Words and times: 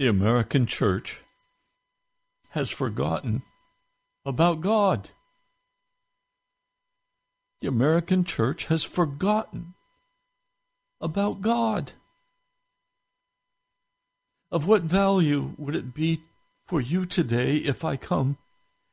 The 0.00 0.08
American 0.08 0.64
church 0.64 1.20
has 2.52 2.70
forgotten 2.70 3.42
about 4.24 4.62
God. 4.62 5.10
The 7.60 7.68
American 7.68 8.24
church 8.24 8.64
has 8.68 8.82
forgotten 8.82 9.74
about 11.02 11.42
God. 11.42 11.92
Of 14.50 14.66
what 14.66 14.84
value 14.84 15.52
would 15.58 15.76
it 15.76 15.92
be 15.92 16.22
for 16.64 16.80
you 16.80 17.04
today 17.04 17.56
if 17.56 17.84
I 17.84 17.96
come 17.96 18.38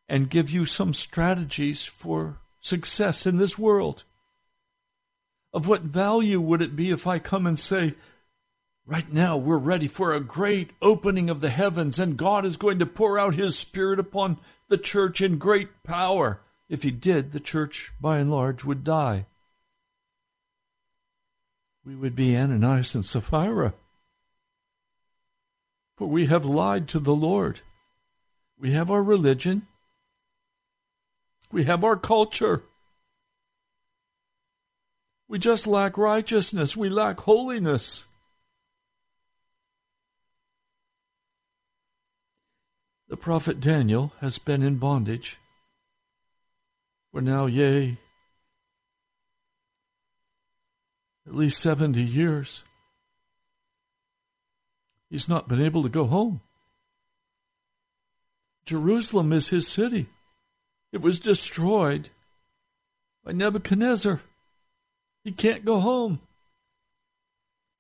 and 0.10 0.30
give 0.30 0.50
you 0.50 0.66
some 0.66 0.94
strategies 0.94 1.86
for 1.86 2.42
success 2.60 3.26
in 3.26 3.38
this 3.38 3.58
world? 3.58 4.04
Of 5.54 5.70
what 5.70 5.84
value 5.84 6.42
would 6.42 6.62
it 6.62 6.76
be 6.76 6.92
if 6.92 7.08
I 7.08 7.18
come 7.18 7.48
and 7.48 7.58
say, 7.58 7.96
Right 8.90 9.12
now, 9.12 9.36
we're 9.36 9.58
ready 9.58 9.90
for 9.90 10.14
a 10.14 10.22
great 10.22 10.72
opening 10.82 11.30
of 11.30 11.42
the 11.42 11.50
heavens, 11.50 12.00
and 12.00 12.16
God 12.16 12.46
is 12.46 12.56
going 12.56 12.80
to 12.80 12.86
pour 12.86 13.20
out 13.20 13.36
His 13.36 13.60
Spirit 13.60 14.00
upon 14.00 14.40
the 14.70 14.78
church 14.78 15.20
in 15.20 15.38
great 15.38 15.84
power. 15.84 16.40
If 16.70 16.84
He 16.84 16.92
did, 16.92 17.34
the 17.34 17.42
church, 17.42 17.92
by 18.00 18.20
and 18.20 18.32
large, 18.32 18.64
would 18.64 18.86
die. 18.86 19.26
We 21.84 21.98
would 21.98 22.16
be 22.16 22.38
Ananias 22.38 22.96
and 22.96 23.06
Sapphira. 23.06 23.74
For 25.98 26.08
we 26.08 26.28
have 26.28 26.46
lied 26.46 26.88
to 26.90 27.00
the 27.00 27.16
Lord. 27.16 27.60
We 28.58 28.72
have 28.72 28.90
our 28.90 29.04
religion. 29.04 29.68
We 31.52 31.66
have 31.66 31.84
our 31.84 31.98
culture. 31.98 32.64
We 35.28 35.40
just 35.40 35.68
lack 35.68 35.98
righteousness. 35.98 36.78
We 36.78 36.88
lack 36.88 37.20
holiness. 37.20 38.06
The 43.10 43.18
prophet 43.18 43.60
Daniel 43.62 44.14
has 44.20 44.38
been 44.38 44.62
in 44.62 44.78
bondage 44.78 45.38
for 47.12 47.22
now, 47.22 47.46
yea, 47.46 47.98
at 51.26 51.34
least 51.34 51.62
70 51.62 52.02
years. 52.02 52.64
He's 55.10 55.30
not 55.30 55.48
been 55.48 55.62
able 55.62 55.84
to 55.84 55.90
go 55.90 56.06
home. 56.06 56.42
Jerusalem 58.66 59.32
is 59.32 59.50
his 59.50 59.68
city. 59.68 60.08
It 60.92 61.02
was 61.02 61.20
destroyed 61.20 62.10
by 63.24 63.32
Nebuchadnezzar. 63.32 64.22
He 65.24 65.32
can't 65.32 65.66
go 65.66 65.80
home. 65.80 66.20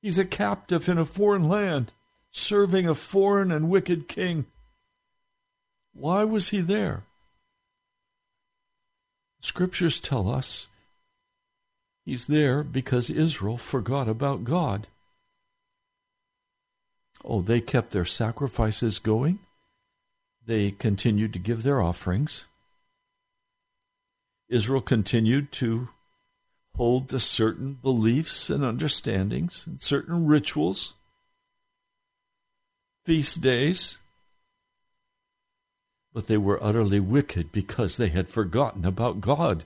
He's 0.02 0.18
a 0.18 0.26
captive 0.26 0.88
in 0.88 0.98
a 0.98 1.06
foreign 1.06 1.48
land, 1.48 1.94
serving 2.32 2.88
a 2.88 2.96
foreign 2.96 3.52
and 3.52 3.70
wicked 3.70 4.08
king. 4.08 4.46
Why 6.00 6.24
was 6.24 6.50
he 6.50 6.62
there? 6.62 7.04
Scriptures 9.42 10.00
tell 10.00 10.30
us 10.30 10.68
he's 12.06 12.28
there 12.28 12.64
because 12.64 13.10
Israel 13.10 13.58
forgot 13.58 14.08
about 14.08 14.44
God. 14.44 14.88
Oh, 17.26 17.42
they 17.42 17.62
kept 17.62 17.92
their 17.92 18.06
sacrifices 18.06 19.00
going. 19.00 19.40
They 20.46 20.70
continued 20.70 21.34
to 21.34 21.40
give 21.40 21.64
their 21.64 21.82
offerings. 21.82 22.46
Israel 24.50 24.82
continued 24.82 25.52
to 25.54 25.90
hold 26.76 27.10
to 27.10 27.20
certain 27.20 27.74
beliefs 27.74 28.52
and 28.52 28.64
understandings 28.64 29.66
and 29.66 29.82
certain 29.82 30.28
rituals, 30.28 30.94
feast 33.04 33.42
days, 33.42 33.98
but 36.14 36.28
they 36.28 36.38
were 36.38 36.64
utterly 36.64 37.00
wicked 37.00 37.52
because 37.52 37.98
they 37.98 38.10
had 38.10 38.30
forgotten 38.30 38.86
about 38.86 39.22
God. 39.22 39.66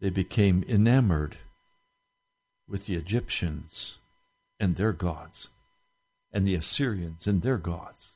They 0.00 0.10
became 0.10 0.64
enamored 0.66 1.36
with 2.66 2.86
the 2.86 2.94
Egyptians 2.94 3.98
and 4.58 4.76
their 4.76 4.92
gods, 4.92 5.50
and 6.32 6.46
the 6.46 6.54
Assyrians 6.54 7.26
and 7.26 7.42
their 7.42 7.58
gods. 7.58 8.14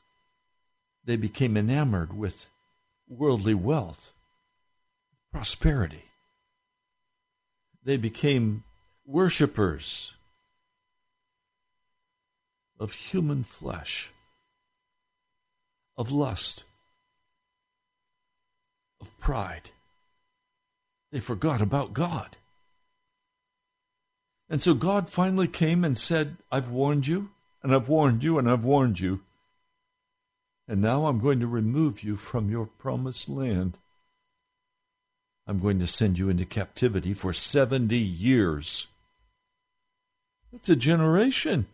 They 1.05 1.15
became 1.15 1.55
enamored 1.55 2.17
with 2.17 2.49
worldly 3.07 3.53
wealth, 3.53 4.11
prosperity. 5.31 6.05
They 7.83 7.97
became 7.97 8.63
worshippers 9.05 10.13
of 12.79 12.91
human 12.91 13.43
flesh 13.43 14.11
of 15.97 16.11
lust, 16.11 16.63
of 19.01 19.17
pride. 19.17 19.71
They 21.11 21.19
forgot 21.19 21.61
about 21.61 21.93
God. 21.93 22.37
And 24.49 24.61
so 24.61 24.73
God 24.73 25.09
finally 25.09 25.47
came 25.47 25.83
and 25.83 25.97
said, 25.97 26.37
I've 26.51 26.69
warned 26.69 27.07
you, 27.07 27.31
and 27.63 27.73
I've 27.73 27.89
warned 27.89 28.23
you, 28.23 28.37
and 28.37 28.49
I've 28.49 28.63
warned 28.63 28.99
you. 28.99 29.21
And 30.67 30.81
now 30.81 31.05
I'm 31.07 31.19
going 31.19 31.39
to 31.39 31.47
remove 31.47 32.03
you 32.03 32.15
from 32.15 32.49
your 32.49 32.65
promised 32.65 33.29
land. 33.29 33.77
I'm 35.45 35.59
going 35.59 35.79
to 35.79 35.87
send 35.87 36.19
you 36.19 36.29
into 36.29 36.45
captivity 36.45 37.13
for 37.13 37.31
70 37.31 37.97
years. 37.97 38.87
That's 40.51 40.69
a 40.69 40.75
generation. 40.75 41.67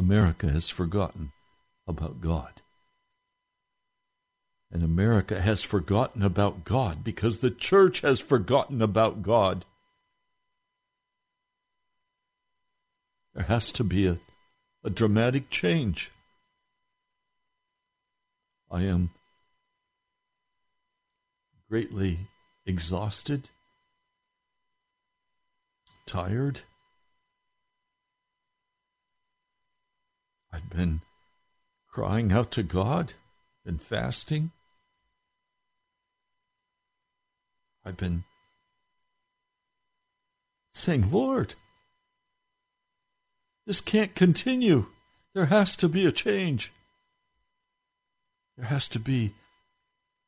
America 0.00 0.50
has 0.50 0.70
forgotten 0.70 1.30
about 1.86 2.22
God. 2.22 2.62
And 4.72 4.82
America 4.82 5.38
has 5.38 5.62
forgotten 5.62 6.22
about 6.22 6.64
God 6.64 7.04
because 7.04 7.40
the 7.40 7.50
church 7.50 8.00
has 8.00 8.18
forgotten 8.18 8.80
about 8.80 9.22
God. 9.22 9.66
There 13.34 13.44
has 13.44 13.70
to 13.72 13.84
be 13.84 14.06
a, 14.06 14.16
a 14.82 14.88
dramatic 14.88 15.50
change. 15.50 16.10
I 18.70 18.84
am 18.84 19.10
greatly 21.68 22.20
exhausted, 22.64 23.50
tired, 26.06 26.62
I've 30.52 30.68
been 30.70 31.00
crying 31.88 32.32
out 32.32 32.50
to 32.52 32.62
God, 32.62 33.14
been 33.64 33.78
fasting. 33.78 34.52
I've 37.84 37.96
been 37.96 38.24
saying, 40.72 41.10
Lord, 41.10 41.54
this 43.66 43.80
can't 43.80 44.14
continue. 44.14 44.86
There 45.34 45.46
has 45.46 45.76
to 45.76 45.88
be 45.88 46.06
a 46.06 46.12
change. 46.12 46.72
There 48.56 48.66
has 48.66 48.88
to 48.88 48.98
be 48.98 49.32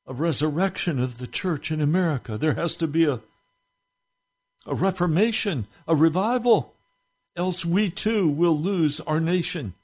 a 0.07 0.15
resurrection 0.15 0.99
of 0.99 1.19
the 1.19 1.27
church 1.27 1.71
in 1.71 1.81
America. 1.81 2.39
There 2.39 2.55
has 2.55 2.77
to 2.77 2.87
be 2.87 3.05
a, 3.05 3.21
a 4.67 4.75
reformation, 4.75 5.67
a 5.87 5.95
revival. 5.95 6.75
Else 7.37 7.65
we 7.65 7.91
too 7.91 8.29
will 8.29 8.59
lose 8.59 9.01
our 9.01 9.21
nation. 9.21 9.75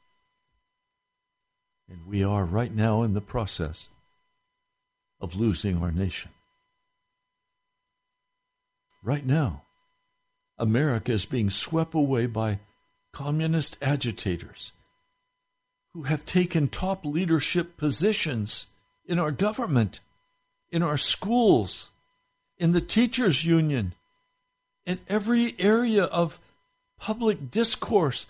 And 1.88 2.06
we 2.06 2.22
are 2.22 2.44
right 2.44 2.74
now 2.74 3.02
in 3.02 3.14
the 3.14 3.20
process 3.20 3.88
of 5.20 5.36
losing 5.36 5.78
our 5.78 5.90
nation. 5.90 6.30
Right 9.02 9.24
now, 9.24 9.62
America 10.58 11.12
is 11.12 11.24
being 11.24 11.50
swept 11.50 11.94
away 11.94 12.26
by 12.26 12.58
communist 13.12 13.78
agitators 13.80 14.72
who 15.94 16.02
have 16.02 16.26
taken 16.26 16.68
top 16.68 17.04
leadership 17.04 17.76
positions 17.76 18.66
in 19.06 19.18
our 19.18 19.30
government, 19.30 20.00
in 20.70 20.82
our 20.82 20.98
schools, 20.98 21.90
in 22.58 22.72
the 22.72 22.80
teachers' 22.80 23.44
union, 23.44 23.94
in 24.84 24.98
every 25.08 25.54
area 25.58 26.04
of 26.04 26.38
public 26.98 27.50
discourse. 27.50 28.26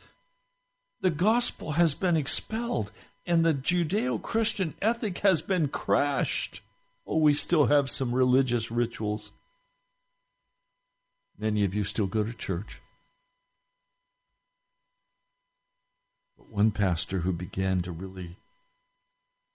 The 1.00 1.10
gospel 1.10 1.72
has 1.72 1.94
been 1.94 2.16
expelled 2.16 2.92
and 3.28 3.44
the 3.44 3.52
Judeo 3.52 4.20
Christian 4.20 4.72
ethic 4.80 5.18
has 5.18 5.42
been 5.42 5.68
crashed. 5.68 6.62
Oh, 7.06 7.18
we 7.18 7.34
still 7.34 7.66
have 7.66 7.90
some 7.90 8.14
religious 8.14 8.70
rituals. 8.70 9.32
Many 11.38 11.62
of 11.62 11.74
you 11.74 11.84
still 11.84 12.06
go 12.06 12.24
to 12.24 12.32
church. 12.32 12.80
But 16.38 16.48
one 16.48 16.70
pastor 16.70 17.18
who 17.18 17.34
began 17.34 17.82
to 17.82 17.92
really 17.92 18.38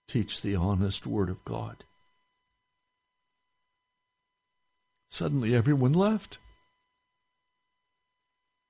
teach 0.06 0.40
the 0.40 0.54
honest 0.54 1.04
Word 1.04 1.28
of 1.28 1.44
God. 1.44 1.82
Suddenly 5.08 5.52
everyone 5.52 5.92
left. 5.92 6.38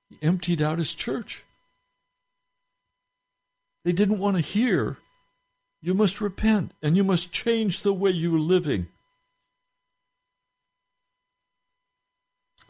He 0.09 0.17
emptied 0.23 0.63
out 0.63 0.79
his 0.79 0.95
church. 0.95 1.43
They 3.85 3.93
didn't 3.93 4.19
want 4.19 4.35
to 4.35 4.41
hear. 4.41 4.97
You 5.81 5.93
must 5.93 6.19
repent 6.19 6.73
and 6.81 6.97
you 6.97 7.05
must 7.05 7.31
change 7.31 7.81
the 7.81 7.93
way 7.93 8.11
you're 8.11 8.39
living. 8.39 8.87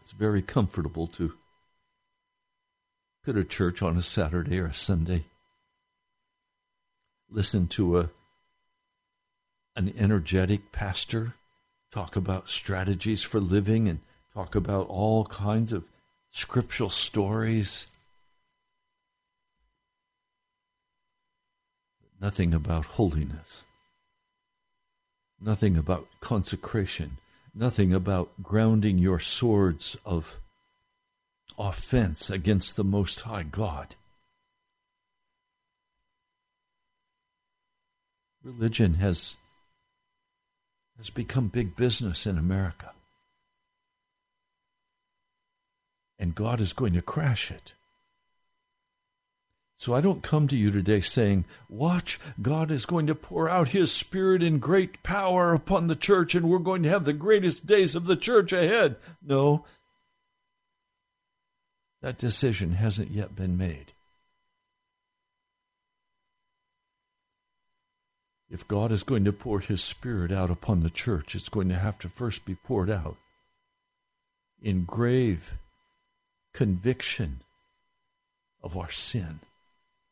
It's 0.04 0.12
very 0.12 0.44
comfortable 0.44 1.08
to 1.08 1.34
go 3.26 3.34
to 3.34 3.44
church 3.44 3.82
on 3.82 3.98
a 3.98 4.04
Saturday 4.04 4.60
or 4.60 4.68
a 4.68 4.74
Sunday, 4.74 5.26
listen 7.30 7.68
to 7.68 8.00
a 8.00 8.10
an 9.78 9.94
energetic 9.98 10.72
pastor 10.72 11.34
talk 11.92 12.16
about 12.16 12.50
strategies 12.50 13.24
for 13.24 13.40
living 13.40 13.88
and 13.90 14.00
talk 14.34 14.56
about 14.56 14.88
all 14.88 15.26
kinds 15.26 15.74
of 15.74 15.86
scriptural 16.32 16.90
stories. 16.90 17.88
Nothing 22.22 22.54
about 22.54 22.86
holiness. 22.86 23.66
Nothing 25.40 25.78
about 25.78 26.08
consecration. 26.22 27.18
Nothing 27.54 27.94
about 27.94 28.42
grounding 28.42 28.98
your 28.98 29.20
swords 29.20 29.98
of 30.06 30.40
offense 31.58 32.30
against 32.30 32.76
the 32.76 32.84
Most 32.84 33.22
High 33.22 33.44
God. 33.44 33.96
Religion 38.44 38.96
has, 38.96 39.38
has 40.98 41.10
become 41.10 41.48
big 41.48 41.76
business 41.76 42.28
in 42.28 42.38
America. 42.38 42.92
And 46.20 46.36
God 46.36 46.62
is 46.62 46.74
going 46.74 46.94
to 46.94 47.02
crash 47.02 47.52
it. 47.52 47.74
So 49.78 49.94
I 49.94 50.02
don't 50.02 50.24
come 50.24 50.48
to 50.48 50.58
you 50.58 50.72
today 50.72 51.02
saying, 51.02 51.46
Watch, 51.68 52.20
God 52.42 52.72
is 52.72 52.86
going 52.86 53.08
to 53.08 53.16
pour 53.16 53.50
out 53.50 53.70
His 53.70 53.92
Spirit 53.92 54.42
in 54.42 54.60
great 54.60 55.04
power 55.04 55.54
upon 55.54 55.88
the 55.88 55.96
church 55.96 56.34
and 56.34 56.50
we're 56.50 56.60
going 56.60 56.84
to 56.84 56.90
have 56.90 57.04
the 57.04 57.14
greatest 57.14 57.66
days 57.66 57.94
of 57.94 58.06
the 58.06 58.16
church 58.16 58.54
ahead. 58.54 58.96
No, 59.22 59.66
that 62.02 62.18
decision 62.18 62.74
hasn't 62.74 63.12
yet 63.12 63.36
been 63.36 63.58
made. 63.58 63.92
If 68.50 68.68
God 68.68 68.92
is 68.92 69.04
going 69.04 69.26
to 69.26 69.34
pour 69.34 69.60
His 69.60 69.84
Spirit 69.84 70.32
out 70.32 70.50
upon 70.50 70.82
the 70.82 70.90
church, 70.90 71.36
it's 71.36 71.50
going 71.50 71.68
to 71.70 71.76
have 71.76 72.00
to 72.00 72.10
first 72.10 72.46
be 72.46 72.56
poured 72.56 72.90
out 72.90 73.18
in 74.62 74.86
grave 74.86 75.58
conviction 76.54 77.42
of 78.64 78.78
our 78.78 78.90
sin 78.90 79.42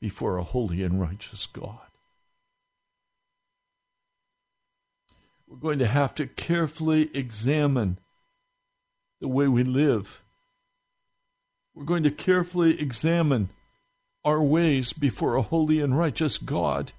before 0.03 0.37
a 0.37 0.43
holy 0.43 0.83
and 0.83 0.99
righteous 1.01 1.47
God. 1.47 1.79
We're 5.47 5.57
going 5.57 5.79
to 5.79 5.87
have 5.87 6.13
to 6.15 6.27
carefully 6.27 7.09
examine 7.15 7.99
the 9.19 9.27
way 9.27 9.47
we 9.47 9.63
live 9.63 10.23
we're 11.73 11.85
going 11.85 12.03
to 12.03 12.11
carefully 12.11 12.79
examine 12.79 13.49
our 14.23 14.41
ways 14.41 14.93
before 14.93 15.35
a 15.35 15.41
holy 15.41 15.79
and 15.81 15.97
righteous 15.97 16.37
God. 16.37 16.93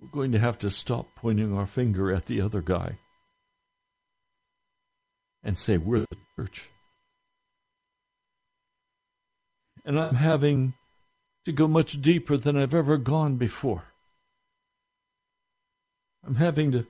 We're 0.00 0.08
going 0.08 0.32
to 0.32 0.38
have 0.38 0.58
to 0.60 0.70
stop 0.70 1.16
pointing 1.16 1.56
our 1.56 1.66
finger 1.66 2.12
at 2.12 2.26
the 2.26 2.40
other 2.40 2.62
guy 2.62 2.98
and 5.42 5.58
say, 5.58 5.76
We're 5.76 6.00
the 6.08 6.16
church. 6.36 6.68
And 9.86 9.98
I'm 9.98 10.16
having 10.16 10.74
to 11.46 11.52
go 11.52 11.68
much 11.68 12.02
deeper 12.02 12.36
than 12.36 12.56
I've 12.56 12.74
ever 12.74 12.98
gone 12.98 13.36
before. 13.36 13.84
I'm 16.26 16.34
having 16.34 16.72
to 16.72 16.86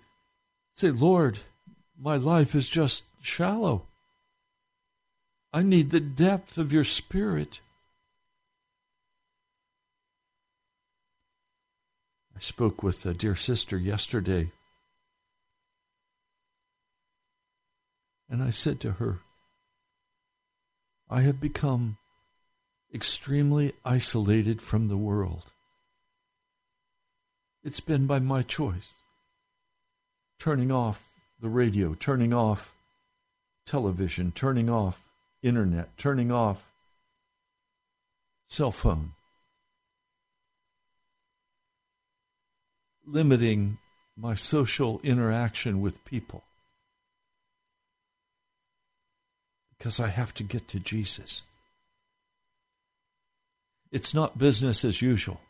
say, 0.72 0.90
Lord, 0.90 1.38
my 1.98 2.16
life 2.16 2.54
is 2.54 2.68
just 2.68 3.04
shallow. 3.20 3.86
I 5.52 5.62
need 5.62 5.90
the 5.90 6.00
depth 6.00 6.56
of 6.56 6.72
your 6.72 6.84
spirit. 6.84 7.60
I 12.34 12.38
spoke 12.38 12.82
with 12.82 13.04
a 13.04 13.14
dear 13.14 13.34
sister 13.34 13.78
yesterday, 13.78 14.52
and 18.28 18.42
I 18.42 18.50
said 18.50 18.80
to 18.80 18.92
her, 18.92 19.20
I 21.08 21.22
have 21.22 21.40
become 21.40 21.96
extremely 22.96 23.74
isolated 23.84 24.62
from 24.62 24.88
the 24.88 24.96
world. 24.96 25.44
It's 27.62 27.80
been 27.80 28.06
by 28.06 28.20
my 28.20 28.40
choice, 28.40 28.90
turning 30.38 30.72
off 30.72 31.12
the 31.38 31.50
radio, 31.50 31.92
turning 31.92 32.32
off 32.32 32.72
television, 33.66 34.32
turning 34.32 34.70
off 34.70 35.02
internet, 35.42 35.98
turning 35.98 36.32
off 36.32 36.70
cell 38.48 38.70
phone, 38.70 39.12
limiting 43.06 43.76
my 44.16 44.34
social 44.34 45.00
interaction 45.02 45.82
with 45.82 46.02
people 46.06 46.44
because 49.76 50.00
I 50.00 50.08
have 50.08 50.32
to 50.32 50.42
get 50.42 50.66
to 50.68 50.80
Jesus. 50.80 51.42
It's 53.90 54.14
not 54.14 54.38
business 54.38 54.84
as 54.84 55.00
usual. 55.00 55.40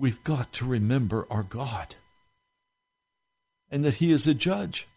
we've 0.00 0.24
got 0.24 0.50
to 0.54 0.64
remember 0.64 1.26
our 1.30 1.42
God 1.42 1.96
and 3.70 3.84
that 3.84 3.96
He 3.96 4.10
is 4.10 4.26
a 4.26 4.34
judge. 4.34 4.88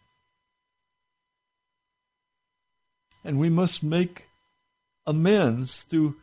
And 3.23 3.37
we 3.37 3.49
must 3.49 3.83
make 3.83 4.27
amends 5.05 5.83
through 5.83 6.15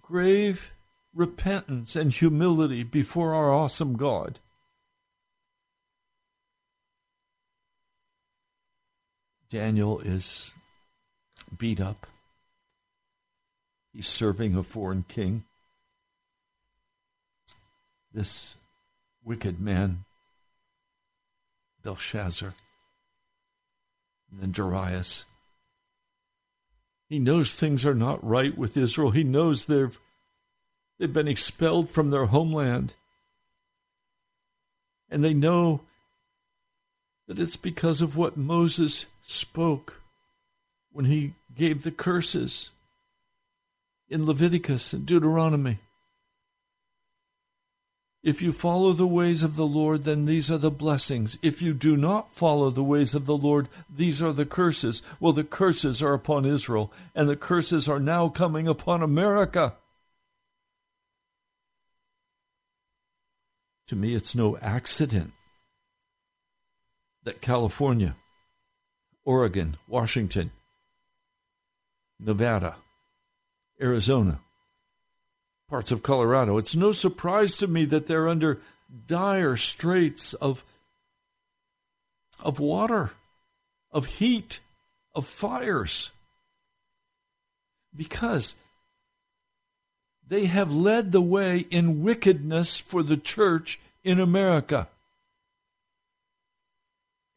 grave 0.00 0.72
repentance 1.14 1.96
and 1.96 2.12
humility 2.12 2.82
before 2.82 3.34
our 3.34 3.52
awesome 3.52 3.96
God. 3.96 4.40
Daniel 9.48 10.00
is 10.00 10.52
beat 11.56 11.80
up. 11.80 12.06
He's 13.92 14.06
serving 14.06 14.54
a 14.54 14.62
foreign 14.62 15.04
king 15.08 15.44
this 18.12 18.56
wicked 19.24 19.60
man, 19.60 20.04
Belshazzar, 21.82 22.54
and 24.30 24.40
then 24.40 24.50
Darius. 24.50 25.24
He 27.08 27.18
knows 27.18 27.54
things 27.54 27.86
are 27.86 27.94
not 27.94 28.22
right 28.26 28.56
with 28.56 28.76
Israel. 28.76 29.10
He 29.10 29.24
knows 29.24 29.66
they've, 29.66 29.98
they've 30.98 31.12
been 31.12 31.28
expelled 31.28 31.88
from 31.88 32.10
their 32.10 32.26
homeland. 32.26 32.94
And 35.08 35.24
they 35.24 35.32
know 35.32 35.82
that 37.26 37.38
it's 37.38 37.56
because 37.56 38.02
of 38.02 38.16
what 38.16 38.36
Moses 38.36 39.06
spoke 39.22 39.97
when 40.92 41.04
he 41.04 41.34
gave 41.54 41.82
the 41.82 41.90
curses 41.90 42.70
in 44.08 44.26
Leviticus 44.26 44.92
and 44.92 45.06
Deuteronomy. 45.06 45.78
If 48.22 48.42
you 48.42 48.52
follow 48.52 48.92
the 48.92 49.06
ways 49.06 49.42
of 49.42 49.54
the 49.54 49.66
Lord, 49.66 50.04
then 50.04 50.24
these 50.24 50.50
are 50.50 50.58
the 50.58 50.72
blessings. 50.72 51.38
If 51.40 51.62
you 51.62 51.72
do 51.72 51.96
not 51.96 52.34
follow 52.34 52.70
the 52.70 52.82
ways 52.82 53.14
of 53.14 53.26
the 53.26 53.36
Lord, 53.36 53.68
these 53.88 54.20
are 54.20 54.32
the 54.32 54.44
curses. 54.44 55.02
Well, 55.20 55.32
the 55.32 55.44
curses 55.44 56.02
are 56.02 56.14
upon 56.14 56.44
Israel, 56.44 56.92
and 57.14 57.28
the 57.28 57.36
curses 57.36 57.88
are 57.88 58.00
now 58.00 58.28
coming 58.28 58.66
upon 58.66 59.02
America. 59.02 59.74
To 63.86 63.96
me, 63.96 64.14
it's 64.14 64.34
no 64.34 64.58
accident 64.58 65.32
that 67.22 67.40
California, 67.40 68.16
Oregon, 69.24 69.76
Washington, 69.86 70.50
Nevada, 72.20 72.76
Arizona, 73.80 74.40
parts 75.68 75.92
of 75.92 76.02
Colorado. 76.02 76.58
It's 76.58 76.76
no 76.76 76.92
surprise 76.92 77.56
to 77.58 77.66
me 77.66 77.84
that 77.86 78.06
they're 78.06 78.28
under 78.28 78.60
dire 79.06 79.56
straits 79.56 80.34
of, 80.34 80.64
of 82.40 82.58
water, 82.60 83.12
of 83.92 84.06
heat, 84.06 84.60
of 85.14 85.26
fires. 85.26 86.10
Because 87.94 88.54
they 90.26 90.46
have 90.46 90.72
led 90.72 91.12
the 91.12 91.22
way 91.22 91.60
in 91.70 92.02
wickedness 92.02 92.78
for 92.78 93.02
the 93.02 93.16
church 93.16 93.80
in 94.04 94.20
America. 94.20 94.88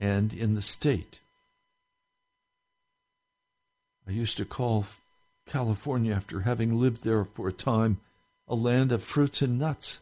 and 0.02 0.34
in 0.34 0.56
the 0.56 0.62
state. 0.64 1.21
I 4.12 4.14
used 4.14 4.36
to 4.40 4.46
call 4.46 4.86
California, 5.48 6.14
after 6.14 6.42
having 6.42 6.78
lived 6.78 7.06
there 7.06 7.24
for 7.24 7.48
a 7.48 7.54
time, 7.54 8.02
a 8.46 8.56
land 8.56 8.92
of 8.92 9.02
fruits 9.02 9.42
and 9.42 9.58
nuts. 9.58 10.02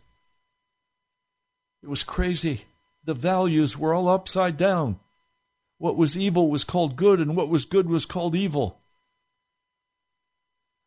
It 1.84 1.90
was 1.90 2.04
crazy. 2.04 2.64
The 3.04 3.14
values 3.14 3.78
were 3.78 3.94
all 3.94 4.10
upside 4.10 4.58
down. 4.58 5.00
What 5.78 5.96
was 5.96 6.18
evil 6.18 6.50
was 6.50 6.64
called 6.64 6.96
good, 6.96 7.20
and 7.20 7.36
what 7.36 7.50
was 7.50 7.66
good 7.66 7.88
was 7.88 8.08
called 8.08 8.36
evil. 8.36 8.80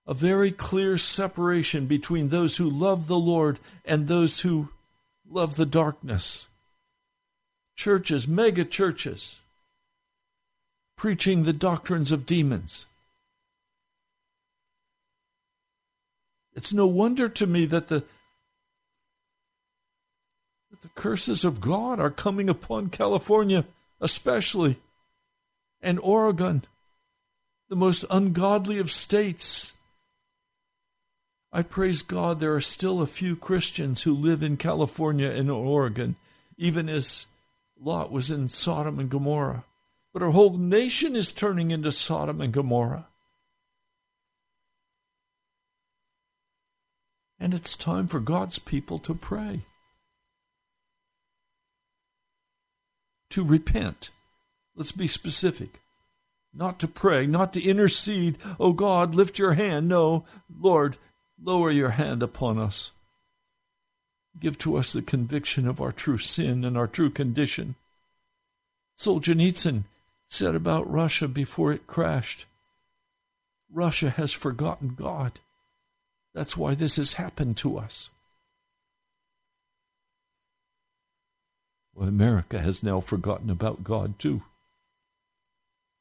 A 0.05 0.14
very 0.14 0.50
clear 0.50 0.99
separation 0.99 1.87
between 1.87 2.31
those 2.31 2.57
who 2.57 2.69
love 2.69 3.07
the 3.07 3.21
Lord 3.21 3.61
and 3.85 4.09
those 4.09 4.41
who 4.41 4.71
love 5.31 5.55
the 5.55 5.64
darkness. 5.64 6.49
Churches, 7.76 8.26
mega 8.26 8.64
churches, 8.64 9.38
preaching 10.97 11.45
the 11.45 11.52
doctrines 11.52 12.11
of 12.11 12.26
demons. 12.26 12.87
It's 16.55 16.73
no 16.73 16.87
wonder 16.87 17.29
to 17.29 17.47
me 17.47 17.67
that 17.67 17.89
the 17.89 18.05
that 20.71 20.81
the 20.81 20.89
curses 20.89 21.45
of 21.45 21.61
God 21.61 22.01
are 22.01 22.11
coming 22.11 22.49
upon 22.49 22.89
California, 22.89 23.67
especially, 24.01 24.79
and 25.83 26.01
Oregon, 26.01 26.65
the 27.69 27.77
most 27.77 28.07
ungodly 28.11 28.79
of 28.79 28.91
states. 28.91 29.75
I 31.53 31.63
praise 31.63 32.01
God 32.01 32.41
there 32.41 32.55
are 32.55 32.61
still 32.63 33.03
a 33.03 33.07
few 33.07 33.37
Christians 33.37 34.03
who 34.03 34.15
live 34.15 34.43
in 34.43 34.57
California 34.57 35.31
and 35.31 35.51
Oregon, 35.51 36.17
even 36.57 36.89
as 36.89 37.27
Lot 37.79 38.11
was 38.11 38.31
in 38.31 38.49
Sodom 38.49 38.99
and 38.99 39.11
Gomorrah. 39.11 39.65
But 40.15 40.23
our 40.23 40.31
whole 40.31 40.57
nation 40.57 41.15
is 41.15 41.33
turning 41.33 41.71
into 41.71 41.93
Sodom 41.93 42.41
and 42.41 42.53
Gomorrah. 42.53 43.09
And 47.43 47.55
it's 47.55 47.75
time 47.75 48.07
for 48.07 48.21
God's 48.21 48.61
people 48.61 49.01
to 49.01 49.15
pray, 49.15 49.63
to 53.31 53.43
repent. 53.43 54.11
Let's 54.77 54.93
be 54.93 55.09
specific. 55.09 55.81
Not 56.55 56.79
to 56.79 56.87
pray, 56.87 57.27
not 57.27 57.53
to 57.55 57.61
intercede. 57.61 58.39
Oh 58.61 58.73
God, 58.73 59.17
lift 59.17 59.41
your 59.41 59.55
hand. 59.55 59.89
No, 59.89 60.25
Lord, 60.57 60.99
lower 61.43 61.73
your 61.73 61.91
hand 61.91 62.23
upon 62.23 62.61
us. 62.61 62.93
Give 64.39 64.57
to 64.59 64.77
us 64.77 64.93
the 64.93 65.03
conviction 65.03 65.67
of 65.67 65.81
our 65.81 65.91
true 65.91 66.19
sin 66.19 66.65
and 66.65 66.79
our 66.79 66.87
true 66.87 67.11
condition. 67.11 67.75
Solzhenitsyn 68.97 69.83
said 70.29 70.55
about 70.55 70.89
Russia 70.89 71.27
before 71.27 71.73
it 71.73 71.89
crashed 71.89 72.47
Russia 73.69 74.11
has 74.11 74.31
forgotten 74.31 74.95
God. 74.95 75.40
That's 76.35 76.57
why 76.57 76.75
this 76.75 76.97
has 76.97 77.14
happened 77.14 77.57
to 77.59 77.79
us. 77.79 78.09
Well, 81.95 82.09
America 82.09 82.59
has 82.59 82.83
now 82.83 83.01
forgotten 83.01 83.51
about 83.51 83.85
God 83.85 84.18
too. 84.18 84.42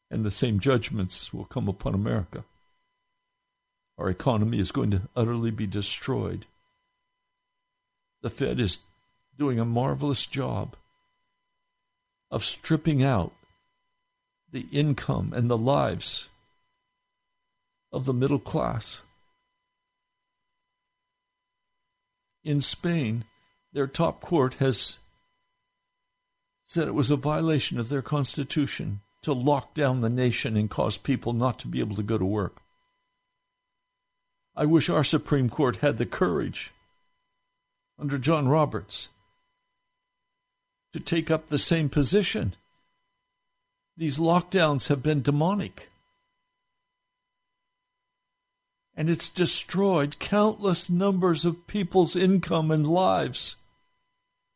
And 0.10 0.26
the 0.26 0.32
same 0.32 0.60
judgments 0.60 1.34
will 1.34 1.46
come 1.46 1.68
upon 1.68 1.94
America. 1.94 2.44
Our 3.98 4.10
economy 4.10 4.60
is 4.60 4.72
going 4.72 4.92
to 4.92 5.04
utterly 5.16 5.52
be 5.52 5.68
destroyed. 5.68 6.46
The 8.22 8.30
Fed 8.30 8.60
is 8.60 8.80
doing 9.38 9.60
a 9.60 9.66
marvelous 9.66 10.26
job 10.26 10.76
of 12.30 12.44
stripping 12.44 13.04
out 13.04 13.34
the 14.52 14.66
income 14.72 15.34
and 15.36 15.50
the 15.50 15.58
lives 15.58 16.30
of 17.92 18.06
the 18.06 18.14
middle 18.14 18.40
class. 18.40 19.02
In 22.44 22.62
Spain, 22.62 23.26
their 23.74 23.88
top 23.88 24.22
court 24.22 24.56
has 24.56 24.98
said 26.64 26.88
it 26.88 26.94
was 26.94 27.12
a 27.12 27.16
violation 27.16 27.80
of 27.80 27.90
their 27.90 28.02
constitution 28.02 29.02
to 29.22 29.34
lock 29.34 29.74
down 29.74 30.02
the 30.02 30.10
nation 30.10 30.58
and 30.58 30.70
cause 30.70 30.98
people 30.98 31.34
not 31.34 31.60
to 31.60 31.68
be 31.68 31.80
able 31.80 31.96
to 31.96 32.04
go 32.04 32.18
to 32.18 32.26
work. 32.26 32.62
I 34.56 34.66
wish 34.66 34.90
our 34.90 35.04
Supreme 35.04 35.50
Court 35.50 35.78
had 35.78 35.98
the 35.98 36.06
courage, 36.06 36.72
under 38.00 38.18
John 38.18 38.48
Roberts, 38.48 39.08
to 40.94 41.00
take 41.00 41.32
up 41.32 41.48
the 41.48 41.60
same 41.60 41.90
position. 41.90 42.56
These 43.96 44.18
lockdowns 44.18 44.88
have 44.88 45.04
been 45.04 45.22
demonic 45.22 45.90
and 49.02 49.10
it's 49.10 49.30
destroyed 49.30 50.20
countless 50.20 50.88
numbers 50.88 51.44
of 51.44 51.66
people's 51.66 52.16
income 52.16 52.70
and 52.70 52.86
lives. 52.86 53.56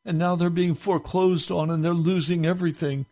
And 0.06 0.20
now 0.20 0.36
they're 0.36 0.52
being 0.52 0.76
foreclosed 0.76 1.50
on 1.50 1.72
and 1.72 1.84
they're 1.84 1.96
losing 1.96 2.46
everything. 2.46 3.08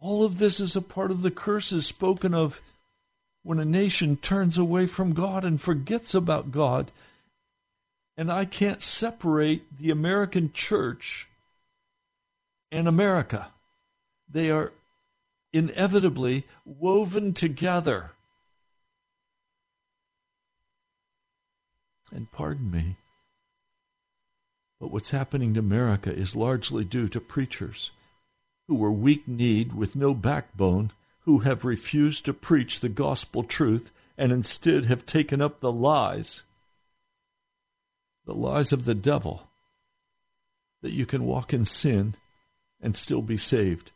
All 0.00 0.24
of 0.24 0.38
this 0.38 0.58
is 0.58 0.74
a 0.74 0.82
part 0.82 1.12
of 1.12 1.22
the 1.22 1.30
curses 1.30 1.86
spoken 1.86 2.34
of 2.34 2.60
when 3.44 3.60
a 3.60 3.64
nation 3.64 4.16
turns 4.16 4.58
away 4.58 4.88
from 4.88 5.12
God 5.12 5.44
and 5.44 5.60
forgets 5.60 6.16
about 6.16 6.50
God. 6.50 6.90
And 8.16 8.28
I 8.28 8.44
can't 8.44 8.82
separate 8.82 9.78
the 9.78 9.92
American 9.92 10.50
church 10.52 11.28
and 12.72 12.88
America. 12.88 13.52
They 14.28 14.50
are 14.50 14.72
inevitably 15.52 16.42
woven 16.64 17.34
together. 17.34 18.10
And 22.12 22.30
pardon 22.30 22.70
me, 22.70 22.96
but 24.80 24.90
what's 24.90 25.10
happening 25.10 25.54
to 25.54 25.60
America 25.60 26.14
is 26.14 26.36
largely 26.36 26.84
due 26.84 27.08
to 27.08 27.20
preachers 27.20 27.90
who 28.68 28.74
were 28.74 28.92
weak 28.92 29.26
kneed 29.26 29.72
with 29.72 29.96
no 29.96 30.12
backbone, 30.12 30.92
who 31.20 31.40
have 31.40 31.64
refused 31.64 32.24
to 32.24 32.34
preach 32.34 32.80
the 32.80 32.88
gospel 32.88 33.42
truth 33.42 33.90
and 34.18 34.32
instead 34.32 34.86
have 34.86 35.06
taken 35.06 35.40
up 35.40 35.60
the 35.60 35.72
lies, 35.72 36.42
the 38.24 38.34
lies 38.34 38.72
of 38.72 38.84
the 38.84 38.94
devil, 38.94 39.48
that 40.82 40.92
you 40.92 41.06
can 41.06 41.24
walk 41.24 41.52
in 41.52 41.64
sin 41.64 42.14
and 42.80 42.96
still 42.96 43.22
be 43.22 43.36
saved. 43.36 43.92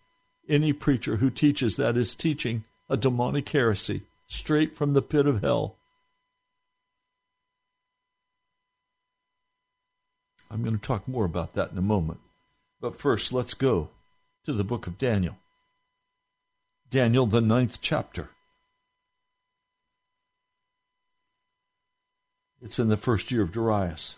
Any 0.49 0.73
preacher 0.73 1.17
who 1.17 1.31
teaches 1.31 1.77
that 1.77 1.97
is 1.97 2.15
teaching 2.15 2.65
a 2.89 2.97
demonic 2.97 3.49
heresy 3.49 4.03
straight 4.27 4.75
from 4.77 4.93
the 4.93 5.03
pit 5.03 5.27
of 5.27 5.43
hell. 5.43 5.77
I'm 10.51 10.63
going 10.63 10.77
to 10.77 10.81
talk 10.81 11.07
more 11.07 11.25
about 11.25 11.55
that 11.55 11.71
in 11.71 11.79
a 11.79 11.83
moment. 11.83 12.21
But 12.81 12.99
first, 12.99 13.33
let's 13.33 13.55
go 13.55 13.91
to 14.45 14.53
the 14.53 14.65
book 14.65 14.87
of 14.87 14.99
Daniel. 14.99 15.37
Daniel, 16.89 17.27
the 17.27 17.41
ninth 17.41 17.79
chapter. 17.81 18.31
It's 22.61 22.79
in 22.79 22.89
the 22.89 22.97
first 22.97 23.31
year 23.31 23.43
of 23.43 23.53
Darius. 23.53 24.17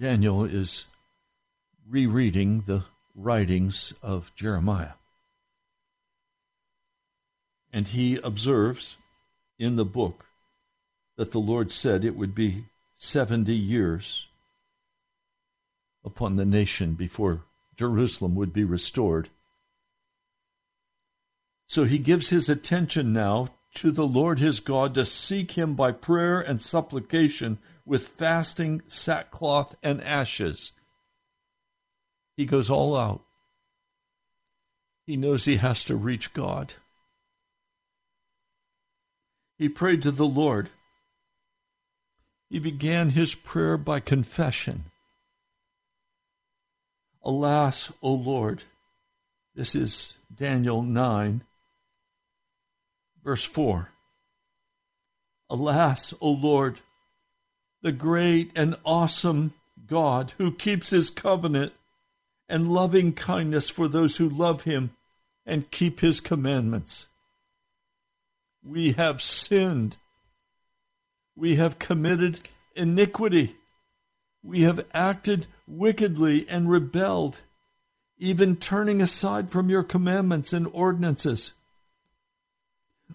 Daniel 0.00 0.44
is 0.44 0.86
rereading 1.88 2.62
the 2.62 2.84
writings 3.14 3.92
of 4.02 4.32
Jeremiah. 4.34 4.94
And 7.72 7.88
he 7.88 8.16
observes 8.16 8.96
in 9.58 9.76
the 9.76 9.84
book 9.84 10.24
that 11.16 11.32
the 11.32 11.38
Lord 11.38 11.70
said 11.70 12.04
it 12.04 12.16
would 12.16 12.34
be 12.34 12.64
70 13.04 13.54
years 13.54 14.26
upon 16.04 16.36
the 16.36 16.44
nation 16.44 16.94
before 16.94 17.44
Jerusalem 17.76 18.34
would 18.34 18.52
be 18.52 18.64
restored. 18.64 19.28
So 21.68 21.84
he 21.84 21.98
gives 21.98 22.30
his 22.30 22.48
attention 22.48 23.12
now 23.12 23.48
to 23.74 23.90
the 23.90 24.06
Lord 24.06 24.38
his 24.38 24.60
God 24.60 24.94
to 24.94 25.04
seek 25.04 25.52
him 25.52 25.74
by 25.74 25.92
prayer 25.92 26.40
and 26.40 26.62
supplication 26.62 27.58
with 27.84 28.06
fasting, 28.06 28.82
sackcloth, 28.86 29.74
and 29.82 30.02
ashes. 30.02 30.72
He 32.36 32.46
goes 32.46 32.70
all 32.70 32.96
out. 32.96 33.22
He 35.06 35.16
knows 35.16 35.44
he 35.44 35.56
has 35.56 35.84
to 35.84 35.96
reach 35.96 36.32
God. 36.32 36.74
He 39.58 39.68
prayed 39.68 40.02
to 40.02 40.10
the 40.10 40.26
Lord 40.26 40.70
he 42.48 42.58
began 42.58 43.10
his 43.10 43.34
prayer 43.34 43.76
by 43.76 44.00
confession. 44.00 44.84
Alas, 47.22 47.90
O 48.02 48.12
Lord, 48.12 48.62
this 49.54 49.74
is 49.74 50.16
Daniel 50.34 50.82
9, 50.82 51.42
verse 53.24 53.44
4. 53.44 53.88
Alas, 55.48 56.12
O 56.20 56.30
Lord, 56.30 56.80
the 57.82 57.92
great 57.92 58.50
and 58.54 58.76
awesome 58.84 59.54
God 59.86 60.32
who 60.38 60.52
keeps 60.52 60.90
his 60.90 61.10
covenant 61.10 61.72
and 62.48 62.72
loving 62.72 63.12
kindness 63.12 63.70
for 63.70 63.88
those 63.88 64.16
who 64.16 64.28
love 64.28 64.64
him 64.64 64.90
and 65.46 65.70
keep 65.70 66.00
his 66.00 66.20
commandments. 66.20 67.06
We 68.62 68.92
have 68.92 69.22
sinned. 69.22 69.96
We 71.36 71.56
have 71.56 71.78
committed 71.78 72.40
iniquity. 72.76 73.56
We 74.42 74.62
have 74.62 74.86
acted 74.92 75.46
wickedly 75.66 76.46
and 76.48 76.70
rebelled, 76.70 77.40
even 78.18 78.56
turning 78.56 79.00
aside 79.00 79.50
from 79.50 79.70
your 79.70 79.82
commandments 79.82 80.52
and 80.52 80.68
ordinances. 80.72 81.54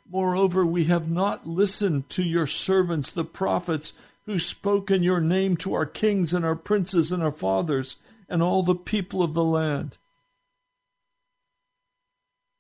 Moreover, 0.10 0.66
we 0.66 0.86
have 0.86 1.10
not 1.10 1.48
listened 1.48 2.10
to 2.10 2.24
your 2.24 2.48
servants, 2.48 3.12
the 3.12 3.26
prophets, 3.26 3.94
who 4.26 4.40
spoke 4.40 4.92
in 4.92 5.04
your 5.04 5.22
name 5.22 5.58
to 5.58 5.74
our 5.74 5.86
kings 5.86 6.34
and 6.34 6.46
our 6.46 6.56
princes 6.56 7.12
and 7.12 7.24
our 7.24 7.32
fathers 7.32 7.98
and 8.28 8.44
all 8.44 8.64
the 8.64 8.76
people 8.76 9.24
of 9.24 9.34
the 9.34 9.44
land. 9.44 9.98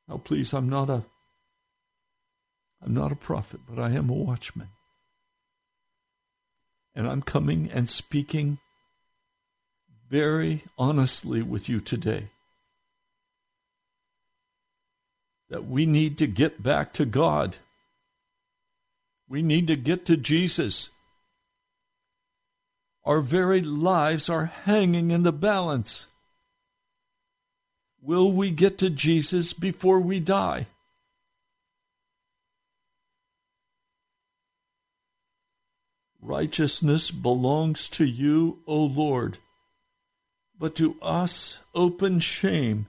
Now, 0.08 0.17
please, 0.17 0.54
I'm 0.54 0.69
not 0.69 0.89
a 0.89 1.04
I'm 2.82 2.93
not 2.93 3.12
a 3.12 3.15
prophet, 3.15 3.60
but 3.69 3.78
I 3.78 3.91
am 3.91 4.10
a 4.10 4.13
watchman. 4.13 4.69
And 6.99 7.07
I'm 7.07 7.21
coming 7.21 7.71
and 7.71 7.88
speaking 7.88 8.59
very 10.09 10.65
honestly 10.77 11.41
with 11.41 11.69
you 11.69 11.79
today 11.79 12.27
that 15.49 15.65
we 15.65 15.85
need 15.85 16.17
to 16.17 16.27
get 16.27 16.62
back 16.62 16.91
to 16.95 17.05
God. 17.05 17.55
We 19.29 19.41
need 19.41 19.67
to 19.67 19.77
get 19.77 20.07
to 20.07 20.17
Jesus. 20.17 20.89
Our 23.05 23.21
very 23.21 23.62
lives 23.62 24.27
are 24.27 24.47
hanging 24.65 25.12
in 25.12 25.23
the 25.23 25.31
balance. 25.31 26.07
Will 28.01 28.33
we 28.33 28.51
get 28.51 28.77
to 28.79 28.89
Jesus 28.89 29.53
before 29.53 30.01
we 30.01 30.19
die? 30.19 30.67
Righteousness 36.21 37.12
belongs 37.12 37.88
to 37.89 38.05
you, 38.05 38.60
O 38.67 38.84
Lord, 38.84 39.38
but 40.58 40.75
to 40.75 40.97
us 41.01 41.62
open 41.73 42.19
shame, 42.19 42.88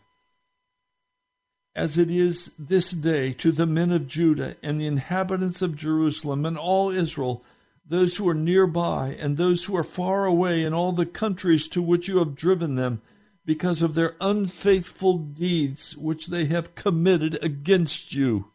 as 1.75 1.97
it 1.97 2.11
is 2.11 2.53
this 2.59 2.91
day 2.91 3.33
to 3.35 3.53
the 3.53 3.67
men 3.67 3.93
of 3.93 4.09
Judah 4.09 4.57
and 4.63 4.81
the 4.81 4.87
inhabitants 4.87 5.63
of 5.63 5.77
Jerusalem 5.77 6.45
and 6.45 6.59
all 6.59 6.91
Israel, 6.91 7.45
those 7.87 8.17
who 8.17 8.29
are 8.29 8.35
nearby 8.35 9.17
and 9.19 9.37
those 9.37 9.65
who 9.65 9.77
are 9.77 9.85
far 9.85 10.25
away 10.25 10.65
in 10.65 10.75
all 10.75 10.93
the 10.93 11.07
countries 11.07 11.69
to 11.69 11.81
which 11.81 12.09
you 12.09 12.19
have 12.19 12.35
driven 12.35 12.75
them, 12.75 13.01
because 13.47 13.83
of 13.83 13.95
their 13.95 14.17
unfaithful 14.21 15.19
deeds 15.19 15.97
which 15.97 16.27
they 16.27 16.47
have 16.47 16.75
committed 16.75 17.43
against 17.43 18.13
you. 18.13 18.51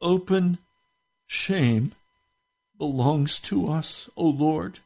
Open 0.00 0.58
shame 1.26 1.92
belongs 2.78 3.38
to 3.40 3.68
us, 3.68 4.08
O 4.16 4.26
Lord, 4.26 4.80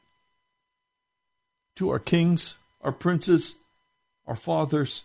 to 1.76 1.90
our 1.90 1.98
kings, 1.98 2.56
our 2.80 2.92
princes, 2.92 3.54
our 4.26 4.36
fathers, 4.36 5.04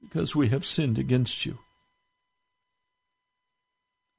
because 0.00 0.36
we 0.36 0.48
have 0.48 0.64
sinned 0.64 0.98
against 0.98 1.46
you. 1.46 1.58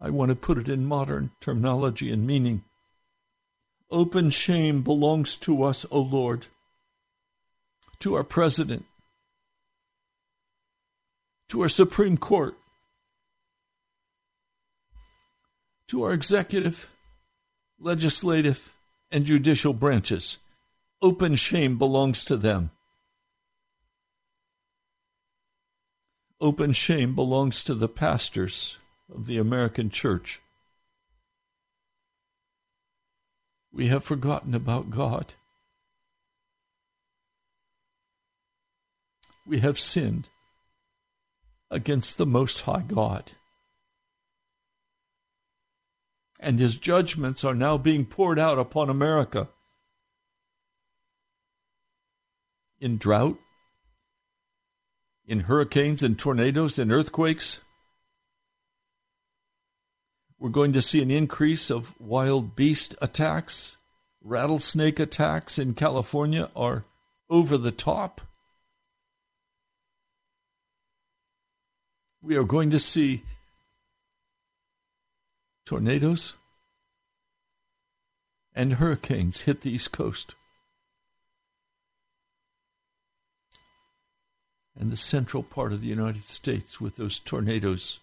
I 0.01 0.09
want 0.09 0.29
to 0.29 0.35
put 0.35 0.57
it 0.57 0.69
in 0.69 0.85
modern 0.85 1.31
terminology 1.41 2.11
and 2.11 2.25
meaning. 2.25 2.63
Open 3.91 4.29
shame 4.29 4.81
belongs 4.81 5.35
to 5.37 5.63
us, 5.63 5.85
O 5.91 5.99
Lord, 5.99 6.47
to 7.99 8.15
our 8.15 8.23
president, 8.23 8.85
to 11.49 11.61
our 11.61 11.69
Supreme 11.69 12.17
Court, 12.17 12.55
to 15.89 16.03
our 16.03 16.13
executive, 16.13 16.89
legislative, 17.79 18.71
and 19.11 19.25
judicial 19.25 19.73
branches. 19.73 20.37
Open 21.01 21.35
shame 21.35 21.79
belongs 21.79 22.23
to 22.25 22.37
them. 22.37 22.69
Open 26.39 26.73
shame 26.73 27.15
belongs 27.15 27.63
to 27.63 27.73
the 27.73 27.89
pastors 27.89 28.77
of 29.13 29.25
the 29.25 29.39
American 29.39 29.89
church. 29.89 30.39
We 33.73 33.87
have 33.87 34.03
forgotten 34.03 34.53
about 34.53 34.91
God. 34.91 35.33
We 39.45 39.59
have 39.59 39.79
sinned 39.79 40.29
against 41.71 42.17
the 42.17 42.27
Most 42.27 42.61
High 42.61 42.83
God 42.87 43.31
and 46.39 46.59
his 46.59 46.77
judgments 46.77 47.43
are 47.43 47.53
now 47.53 47.77
being 47.77 48.05
poured 48.05 48.39
out 48.39 48.57
upon 48.57 48.89
America. 48.89 49.49
In 52.79 52.97
drought, 52.97 53.37
in 55.29 55.41
hurricanes 55.41 56.01
and 56.01 56.17
tornadoes 56.17 56.79
and 56.79 56.91
earthquakes. 56.91 57.59
We're 60.39 60.49
going 60.49 60.73
to 60.73 60.81
see 60.81 61.03
an 61.03 61.11
increase 61.11 61.69
of 61.69 61.93
wild 61.99 62.55
beast 62.55 62.95
attacks. 62.99 63.77
Rattlesnake 64.23 64.99
attacks 64.99 65.59
in 65.59 65.75
California 65.75 66.49
are 66.55 66.85
over 67.29 67.57
the 67.57 67.71
top. 67.71 68.21
We 72.21 72.35
are 72.35 72.43
going 72.43 72.71
to 72.71 72.79
see 72.79 73.23
tornadoes, 75.69 76.35
and 78.55 78.73
hurricanes 78.73 79.43
hit 79.43 79.61
the 79.61 79.69
East 79.69 79.91
Coast. 79.91 80.33
And 84.75 84.91
the 84.91 84.97
central 84.97 85.43
part 85.43 85.71
of 85.71 85.81
the 85.81 85.87
United 85.87 86.23
States 86.23 86.81
with 86.81 86.95
those 86.95 87.19
tornadoes. 87.19 87.99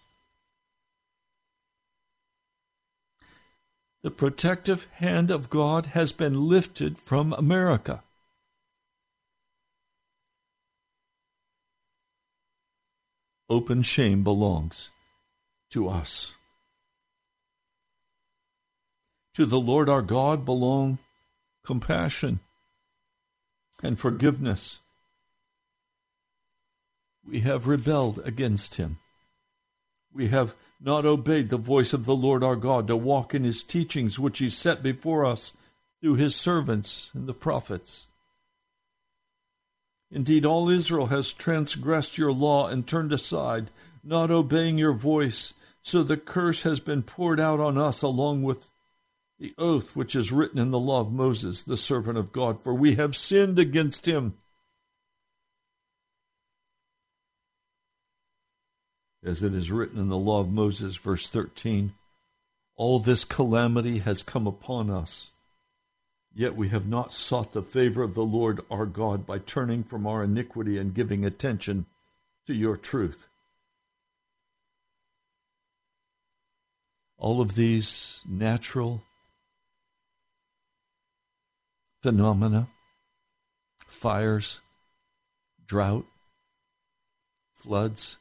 The 4.01 4.11
protective 4.11 4.87
hand 4.93 5.29
of 5.29 5.49
God 5.49 5.87
has 5.87 6.13
been 6.13 6.47
lifted 6.47 6.97
from 6.97 7.33
America. 7.33 8.01
Open 13.49 13.81
shame 13.81 14.23
belongs 14.23 14.91
to 15.71 15.89
us. 15.89 16.36
To 19.37 19.45
the 19.45 19.59
Lord 19.59 19.87
our 19.87 20.01
God 20.01 20.45
belong 20.45 20.97
compassion 21.63 22.39
and 23.83 23.99
forgiveness. 23.99 24.79
We 27.23 27.41
have 27.41 27.67
rebelled 27.67 28.19
against 28.25 28.77
him. 28.77 28.97
We 30.11 30.29
have 30.29 30.55
not 30.81 31.05
obeyed 31.05 31.49
the 31.49 31.57
voice 31.57 31.93
of 31.93 32.05
the 32.05 32.15
Lord 32.15 32.43
our 32.43 32.55
God 32.55 32.87
to 32.87 32.95
walk 32.95 33.35
in 33.35 33.43
his 33.43 33.61
teachings 33.61 34.17
which 34.17 34.39
he 34.39 34.49
set 34.49 34.81
before 34.81 35.23
us 35.23 35.55
through 36.01 36.15
his 36.15 36.35
servants 36.35 37.11
and 37.13 37.27
the 37.27 37.35
prophets. 37.35 38.07
Indeed, 40.09 40.47
all 40.47 40.67
Israel 40.67 41.07
has 41.07 41.31
transgressed 41.31 42.17
your 42.17 42.31
law 42.31 42.69
and 42.69 42.87
turned 42.87 43.13
aside, 43.13 43.69
not 44.03 44.31
obeying 44.31 44.79
your 44.79 44.93
voice, 44.93 45.53
so 45.83 46.01
the 46.01 46.17
curse 46.17 46.63
has 46.63 46.79
been 46.79 47.03
poured 47.03 47.39
out 47.39 47.59
on 47.59 47.77
us 47.77 48.01
along 48.01 48.41
with 48.41 48.71
the 49.39 49.53
oath 49.57 49.95
which 49.95 50.15
is 50.15 50.31
written 50.31 50.59
in 50.59 50.71
the 50.71 50.79
law 50.79 50.99
of 50.99 51.11
Moses, 51.11 51.61
the 51.61 51.77
servant 51.77 52.17
of 52.17 52.31
God, 52.31 52.61
for 52.63 52.73
we 52.73 52.95
have 52.95 53.15
sinned 53.15 53.59
against 53.59 54.07
him. 54.07 54.35
As 59.23 59.43
it 59.43 59.53
is 59.53 59.71
written 59.71 59.99
in 59.99 60.07
the 60.07 60.17
law 60.17 60.39
of 60.39 60.49
Moses, 60.49 60.95
verse 60.95 61.29
13, 61.29 61.93
all 62.75 62.99
this 62.99 63.23
calamity 63.23 63.99
has 63.99 64.23
come 64.23 64.47
upon 64.47 64.89
us. 64.89 65.31
Yet 66.33 66.55
we 66.55 66.69
have 66.69 66.87
not 66.87 67.13
sought 67.13 67.53
the 67.53 67.63
favor 67.63 68.03
of 68.03 68.13
the 68.13 68.25
Lord 68.25 68.61
our 68.69 68.85
God 68.85 69.25
by 69.25 69.39
turning 69.39 69.83
from 69.83 70.05
our 70.05 70.23
iniquity 70.23 70.77
and 70.77 70.93
giving 70.93 71.25
attention 71.25 71.87
to 72.45 72.53
your 72.53 72.77
truth. 72.77 73.27
All 77.17 77.41
of 77.41 77.55
these 77.55 78.21
natural 78.27 79.01
phenomena, 82.07 82.69
fires, 83.85 84.61
drought, 85.65 86.05
floods. 87.53 88.15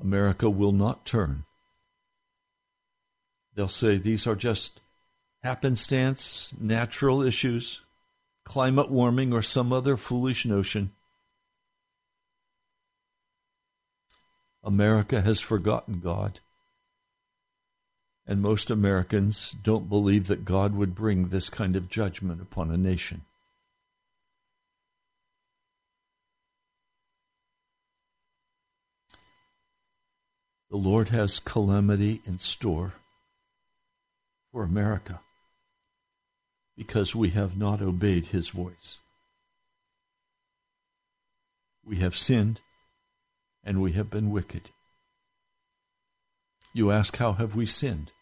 America 0.00 0.48
will 0.48 0.72
not 0.72 1.04
turn. 1.04 1.44
They'll 3.54 3.68
say 3.68 3.98
these 3.98 4.26
are 4.26 4.34
just 4.34 4.80
happenstance, 5.42 6.54
natural 6.58 7.20
issues, 7.20 7.82
climate 8.46 8.90
warming 8.90 9.34
or 9.34 9.42
some 9.42 9.74
other 9.74 9.98
foolish 9.98 10.46
notion. 10.46 10.90
America 14.64 15.20
has 15.20 15.42
forgotten 15.42 16.00
God. 16.00 16.40
And 18.26 18.42
most 18.42 18.70
Americans 18.70 19.54
don't 19.62 19.88
believe 19.88 20.26
that 20.26 20.44
God 20.44 20.74
would 20.74 20.94
bring 20.94 21.28
this 21.28 21.48
kind 21.48 21.76
of 21.76 21.88
judgment 21.88 22.42
upon 22.42 22.70
a 22.70 22.76
nation. 22.76 23.22
The 30.70 30.76
Lord 30.76 31.10
has 31.10 31.38
calamity 31.38 32.20
in 32.24 32.38
store 32.38 32.94
for 34.50 34.64
America 34.64 35.20
because 36.76 37.14
we 37.14 37.30
have 37.30 37.56
not 37.56 37.80
obeyed 37.80 38.26
his 38.26 38.48
voice. 38.48 38.98
We 41.84 41.96
have 41.96 42.16
sinned 42.16 42.60
and 43.62 43.80
we 43.80 43.92
have 43.92 44.10
been 44.10 44.30
wicked. 44.30 44.70
You 46.74 46.90
ask, 46.90 47.16
how 47.16 47.34
have 47.34 47.56
we 47.56 47.64
sinned? 47.64 48.12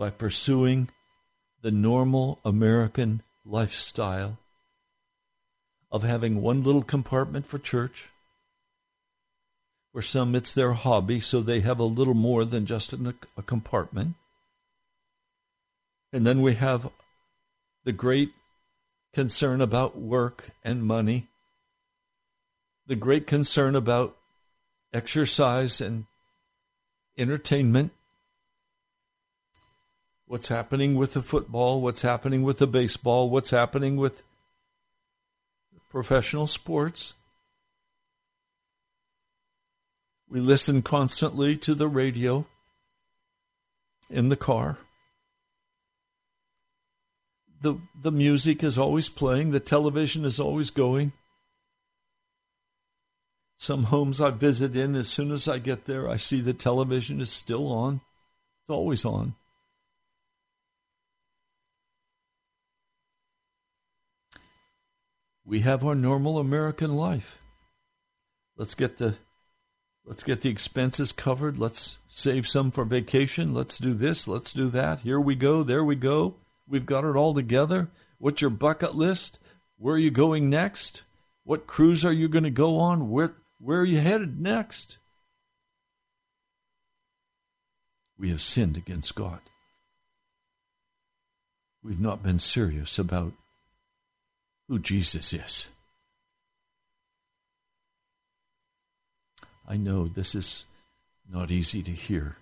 By 0.00 0.08
pursuing 0.08 0.88
the 1.60 1.70
normal 1.70 2.40
American 2.42 3.20
lifestyle 3.44 4.38
of 5.92 6.04
having 6.04 6.40
one 6.40 6.62
little 6.62 6.82
compartment 6.82 7.44
for 7.44 7.58
church. 7.58 8.08
For 9.92 10.00
some, 10.00 10.34
it's 10.34 10.54
their 10.54 10.72
hobby, 10.72 11.20
so 11.20 11.42
they 11.42 11.60
have 11.60 11.78
a 11.78 11.84
little 11.84 12.14
more 12.14 12.46
than 12.46 12.64
just 12.64 12.94
a, 12.94 13.14
a 13.36 13.42
compartment. 13.42 14.14
And 16.14 16.26
then 16.26 16.40
we 16.40 16.54
have 16.54 16.90
the 17.84 17.92
great 17.92 18.32
concern 19.12 19.60
about 19.60 19.98
work 19.98 20.52
and 20.64 20.82
money, 20.82 21.28
the 22.86 22.96
great 22.96 23.26
concern 23.26 23.76
about 23.76 24.16
exercise 24.94 25.78
and 25.78 26.06
entertainment. 27.18 27.92
What's 30.30 30.46
happening 30.46 30.94
with 30.94 31.14
the 31.14 31.22
football? 31.22 31.80
What's 31.80 32.02
happening 32.02 32.44
with 32.44 32.58
the 32.58 32.68
baseball? 32.68 33.28
What's 33.28 33.50
happening 33.50 33.96
with 33.96 34.22
professional 35.90 36.46
sports? 36.46 37.14
We 40.28 40.38
listen 40.38 40.82
constantly 40.82 41.56
to 41.56 41.74
the 41.74 41.88
radio 41.88 42.46
in 44.08 44.28
the 44.28 44.36
car 44.36 44.78
the 47.60 47.74
the 48.00 48.12
music 48.12 48.62
is 48.62 48.78
always 48.78 49.08
playing, 49.08 49.50
the 49.50 49.58
television 49.58 50.24
is 50.24 50.38
always 50.38 50.70
going. 50.70 51.12
Some 53.58 53.84
homes 53.84 54.20
I 54.20 54.30
visit 54.30 54.76
in, 54.76 54.94
as 54.94 55.08
soon 55.08 55.32
as 55.32 55.48
I 55.48 55.58
get 55.58 55.86
there, 55.86 56.08
I 56.08 56.16
see 56.18 56.40
the 56.40 56.54
television 56.54 57.20
is 57.20 57.30
still 57.30 57.66
on. 57.66 57.96
It's 57.96 58.70
always 58.70 59.04
on. 59.04 59.34
We 65.44 65.60
have 65.60 65.84
our 65.84 65.94
normal 65.94 66.38
American 66.38 66.94
life. 66.94 67.40
Let's 68.56 68.74
get 68.74 68.98
the 68.98 69.16
let's 70.04 70.22
get 70.22 70.42
the 70.42 70.50
expenses 70.50 71.12
covered. 71.12 71.58
Let's 71.58 71.98
save 72.08 72.46
some 72.46 72.70
for 72.70 72.84
vacation. 72.84 73.54
Let's 73.54 73.78
do 73.78 73.94
this, 73.94 74.28
let's 74.28 74.52
do 74.52 74.68
that. 74.68 75.00
Here 75.00 75.20
we 75.20 75.34
go, 75.34 75.62
there 75.62 75.84
we 75.84 75.96
go. 75.96 76.36
We've 76.68 76.86
got 76.86 77.04
it 77.04 77.16
all 77.16 77.34
together. 77.34 77.88
What's 78.18 78.42
your 78.42 78.50
bucket 78.50 78.94
list? 78.94 79.38
Where 79.78 79.94
are 79.94 79.98
you 79.98 80.10
going 80.10 80.50
next? 80.50 81.02
What 81.42 81.66
cruise 81.66 82.04
are 82.04 82.12
you 82.12 82.28
going 82.28 82.44
to 82.44 82.50
go 82.50 82.78
on? 82.78 83.10
Where, 83.10 83.34
where 83.58 83.80
are 83.80 83.84
you 83.84 83.98
headed 83.98 84.38
next? 84.38 84.98
We 88.18 88.28
have 88.28 88.42
sinned 88.42 88.76
against 88.76 89.14
God. 89.14 89.40
We've 91.82 92.00
not 92.00 92.22
been 92.22 92.38
serious 92.38 92.98
about 92.98 93.32
who 94.70 94.78
Jesus 94.78 95.32
is. 95.32 95.66
I 99.66 99.76
know 99.76 100.06
this 100.06 100.36
is 100.36 100.64
not 101.28 101.50
easy 101.50 101.82
to 101.82 101.90
hear. 101.90 102.36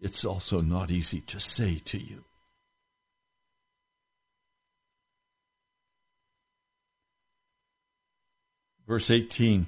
It's 0.00 0.24
also 0.24 0.60
not 0.60 0.92
easy 0.92 1.20
to 1.22 1.40
say 1.40 1.80
to 1.86 1.98
you. 1.98 2.22
Verse 8.86 9.10
18 9.10 9.66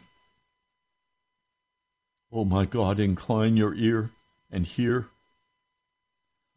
Oh 2.31 2.45
my 2.45 2.65
God, 2.65 3.01
incline 3.01 3.57
your 3.57 3.75
ear 3.75 4.11
and 4.53 4.65
hear. 4.65 5.09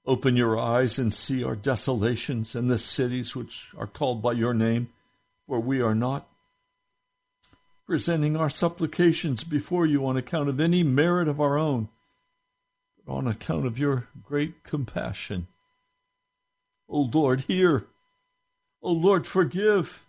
Open 0.06 0.38
your 0.38 0.60
eyes 0.60 1.00
and 1.00 1.12
see 1.12 1.44
our 1.44 1.56
desolations 1.56 2.54
and 2.54 2.70
the 2.70 2.78
cities 2.78 3.36
which 3.36 3.72
are 3.76 3.88
called 3.88 4.22
by 4.22 4.34
your 4.34 4.54
name, 4.54 4.90
for 5.50 5.60
we 5.60 5.82
are 5.82 5.96
not 5.96 6.30
presenting 7.88 8.38
our 8.38 8.52
supplications 8.52 9.44
before 9.44 9.84
you 9.84 10.06
on 10.06 10.16
account 10.16 10.48
of 10.48 10.60
any 10.60 10.84
merit 10.84 11.28
of 11.28 11.42
our 11.42 11.58
own, 11.58 11.90
but 13.04 13.14
on 13.14 13.28
account 13.28 13.66
of 13.66 13.80
your 13.80 14.08
great 14.24 14.64
compassion. 14.64 15.48
O 16.88 17.00
Lord, 17.00 17.42
hear. 17.42 17.88
O 18.84 18.92
Lord, 18.92 19.26
forgive. 19.26 20.06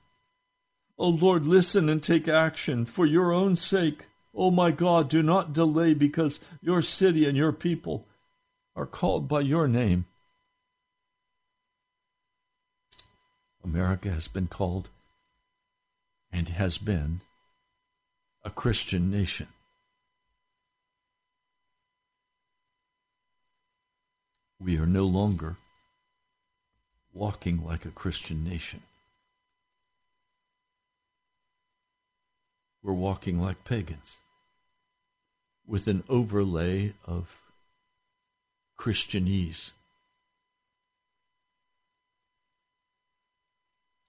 O 0.98 1.08
Lord, 1.08 1.46
listen 1.46 1.88
and 1.88 2.02
take 2.02 2.28
action 2.28 2.84
for 2.84 3.06
your 3.06 3.32
own 3.32 3.56
sake. 3.56 4.08
O 4.34 4.50
my 4.50 4.70
God, 4.70 5.08
do 5.08 5.22
not 5.22 5.54
delay 5.54 5.94
because 5.94 6.38
your 6.60 6.82
city 6.82 7.26
and 7.26 7.34
your 7.34 7.52
people 7.52 8.06
are 8.76 8.84
called 8.84 9.26
by 9.26 9.40
your 9.40 9.66
name. 9.66 10.04
America 13.64 14.10
has 14.10 14.28
been 14.28 14.46
called 14.46 14.90
and 16.32 16.48
has 16.48 16.78
been 16.78 17.22
a 18.44 18.50
Christian 18.50 19.10
nation. 19.10 19.48
We 24.58 24.78
are 24.78 24.86
no 24.86 25.06
longer 25.06 25.56
walking 27.12 27.64
like 27.64 27.84
a 27.84 27.90
Christian 27.90 28.44
nation. 28.44 28.82
we're 32.82 32.92
walking 32.92 33.40
like 33.40 33.64
pagans 33.64 34.18
with 35.66 35.86
an 35.86 36.02
overlay 36.08 36.94
of 37.06 37.40
Christianese. 38.78 39.72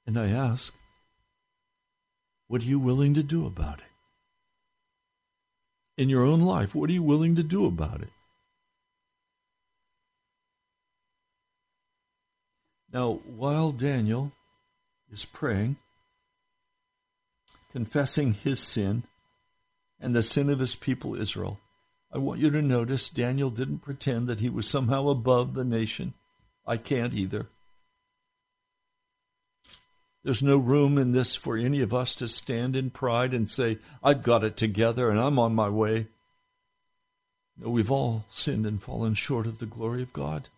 And 0.08 0.18
I 0.18 0.30
ask, 0.30 0.74
what 2.52 2.62
are 2.64 2.66
you 2.66 2.80
willing 2.80 3.14
to 3.14 3.24
do 3.24 3.46
about 3.46 3.80
it? 3.80 3.86
In 5.96 6.10
your 6.10 6.26
own 6.26 6.42
life, 6.42 6.76
what 6.76 6.90
are 6.90 6.94
you 6.94 7.02
willing 7.02 7.34
to 7.38 7.44
do 7.44 7.66
about 7.66 8.02
it? 8.02 8.10
Now, 12.92 13.22
while 13.26 13.72
Daniel 13.72 14.34
is 15.10 15.24
praying, 15.24 15.78
confessing 17.72 18.34
his 18.34 18.60
sin 18.60 19.04
and 19.98 20.14
the 20.14 20.22
sin 20.22 20.50
of 20.50 20.60
his 20.60 20.76
people 20.76 21.16
Israel. 21.16 21.58
I 22.12 22.18
want 22.18 22.42
you 22.42 22.50
to 22.50 22.62
notice 22.62 23.10
Daniel 23.10 23.50
didn't 23.50 23.80
pretend 23.80 24.28
that 24.28 24.42
he 24.42 24.50
was 24.50 24.68
somehow 24.68 25.08
above 25.08 25.54
the 25.54 25.64
nation. 25.64 26.16
I 26.68 26.76
can't 26.76 27.14
either. 27.14 27.48
There's 30.24 30.44
no 30.44 30.58
room 30.58 30.98
in 30.98 31.14
this 31.14 31.36
for 31.36 31.58
any 31.58 31.82
of 31.82 31.94
us 31.94 32.14
to 32.16 32.28
stand 32.28 32.76
in 32.76 32.92
pride 32.92 33.34
and 33.34 33.50
say, 33.50 33.80
I've 34.04 34.22
got 34.22 34.44
it 34.44 34.56
together 34.56 35.10
and 35.10 35.20
I'm 35.20 35.40
on 35.40 35.56
my 35.56 35.70
way. 35.70 36.08
No, 37.58 37.70
we've 37.70 37.92
all 37.92 38.26
sinned 38.30 38.66
and 38.66 38.82
fallen 38.82 39.16
short 39.16 39.48
of 39.48 39.58
the 39.58 39.66
glory 39.66 40.02
of 40.02 40.14
God. 40.14 40.50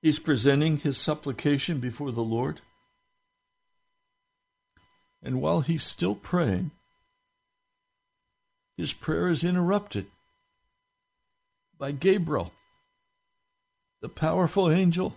He's 0.00 0.18
presenting 0.18 0.78
his 0.78 0.98
supplication 0.98 1.78
before 1.78 2.12
the 2.12 2.22
Lord. 2.22 2.60
And 5.22 5.40
while 5.40 5.62
he's 5.62 5.82
still 5.82 6.14
praying, 6.14 6.70
his 8.76 8.92
prayer 8.92 9.28
is 9.28 9.44
interrupted 9.44 10.06
by 11.78 11.92
Gabriel, 11.92 12.52
the 14.00 14.08
powerful 14.08 14.70
angel. 14.70 15.16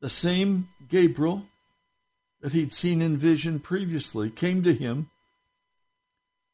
The 0.00 0.08
same 0.08 0.68
Gabriel 0.88 1.46
that 2.40 2.52
he'd 2.52 2.72
seen 2.72 3.02
in 3.02 3.16
vision 3.16 3.60
previously 3.60 4.30
came 4.30 4.62
to 4.62 4.72
him 4.72 5.10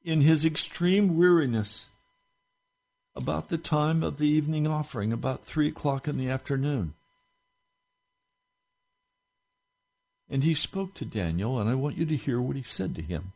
in 0.03 0.21
his 0.21 0.45
extreme 0.45 1.17
weariness 1.17 1.87
about 3.17 3.49
the 3.49 3.59
time 3.59 4.03
of 4.03 4.19
the 4.19 4.29
evening 4.29 4.67
offering, 4.67 5.13
about 5.13 5.45
three 5.45 5.69
o'clock 5.69 6.09
in 6.09 6.17
the 6.17 6.29
afternoon. 6.29 6.95
And 10.29 10.43
he 10.43 10.55
spoke 10.55 10.95
to 10.95 11.05
Daniel, 11.05 11.61
and 11.61 11.71
I 11.71 11.75
want 11.75 11.97
you 11.97 12.07
to 12.07 12.17
hear 12.17 12.41
what 12.41 12.57
he 12.57 12.63
said 12.63 12.95
to 12.97 13.03
him. 13.03 13.33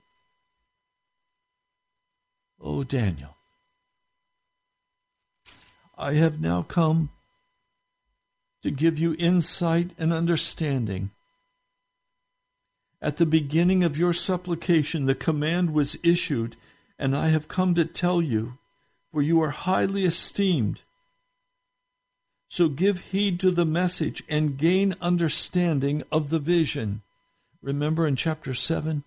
Oh, 2.60 2.82
Daniel, 2.82 3.36
I 5.98 6.14
have 6.14 6.40
now 6.40 6.62
come 6.62 7.10
to 8.62 8.70
give 8.70 9.00
you 9.00 9.16
insight 9.18 9.90
and 9.98 10.12
understanding. 10.12 11.10
At 13.02 13.16
the 13.16 13.26
beginning 13.26 13.82
of 13.82 13.98
your 13.98 14.12
supplication, 14.12 15.06
the 15.06 15.14
command 15.16 15.74
was 15.74 15.98
issued, 16.04 16.56
and 16.98 17.16
I 17.16 17.28
have 17.28 17.48
come 17.48 17.74
to 17.74 17.84
tell 17.84 18.22
you, 18.22 18.58
for 19.12 19.22
you 19.22 19.42
are 19.42 19.50
highly 19.50 20.04
esteemed. 20.04 20.82
So 22.48 22.68
give 22.68 23.10
heed 23.10 23.40
to 23.40 23.50
the 23.50 23.66
message 23.66 24.22
and 24.28 24.56
gain 24.56 24.94
understanding 25.00 26.04
of 26.12 26.30
the 26.30 26.38
vision. 26.38 27.02
Remember 27.60 28.06
in 28.06 28.14
chapter 28.14 28.54
7, 28.54 29.02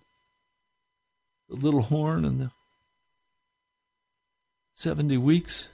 the 1.48 1.56
little 1.56 1.82
horn 1.82 2.24
and 2.26 2.38
the 2.38 2.50
70 4.74 5.16
weeks? 5.16 5.68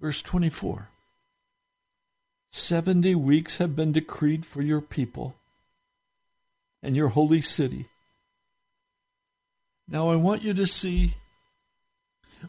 Verse 0.00 0.22
24 0.22 0.88
70 2.50 3.14
weeks 3.14 3.58
have 3.58 3.76
been 3.76 3.92
decreed 3.92 4.46
for 4.46 4.62
your 4.62 4.80
people 4.80 5.34
and 6.82 6.96
your 6.96 7.08
holy 7.08 7.40
city. 7.40 7.86
Now 9.86 10.08
I 10.10 10.16
want 10.16 10.42
you 10.42 10.54
to 10.54 10.66
see 10.66 11.14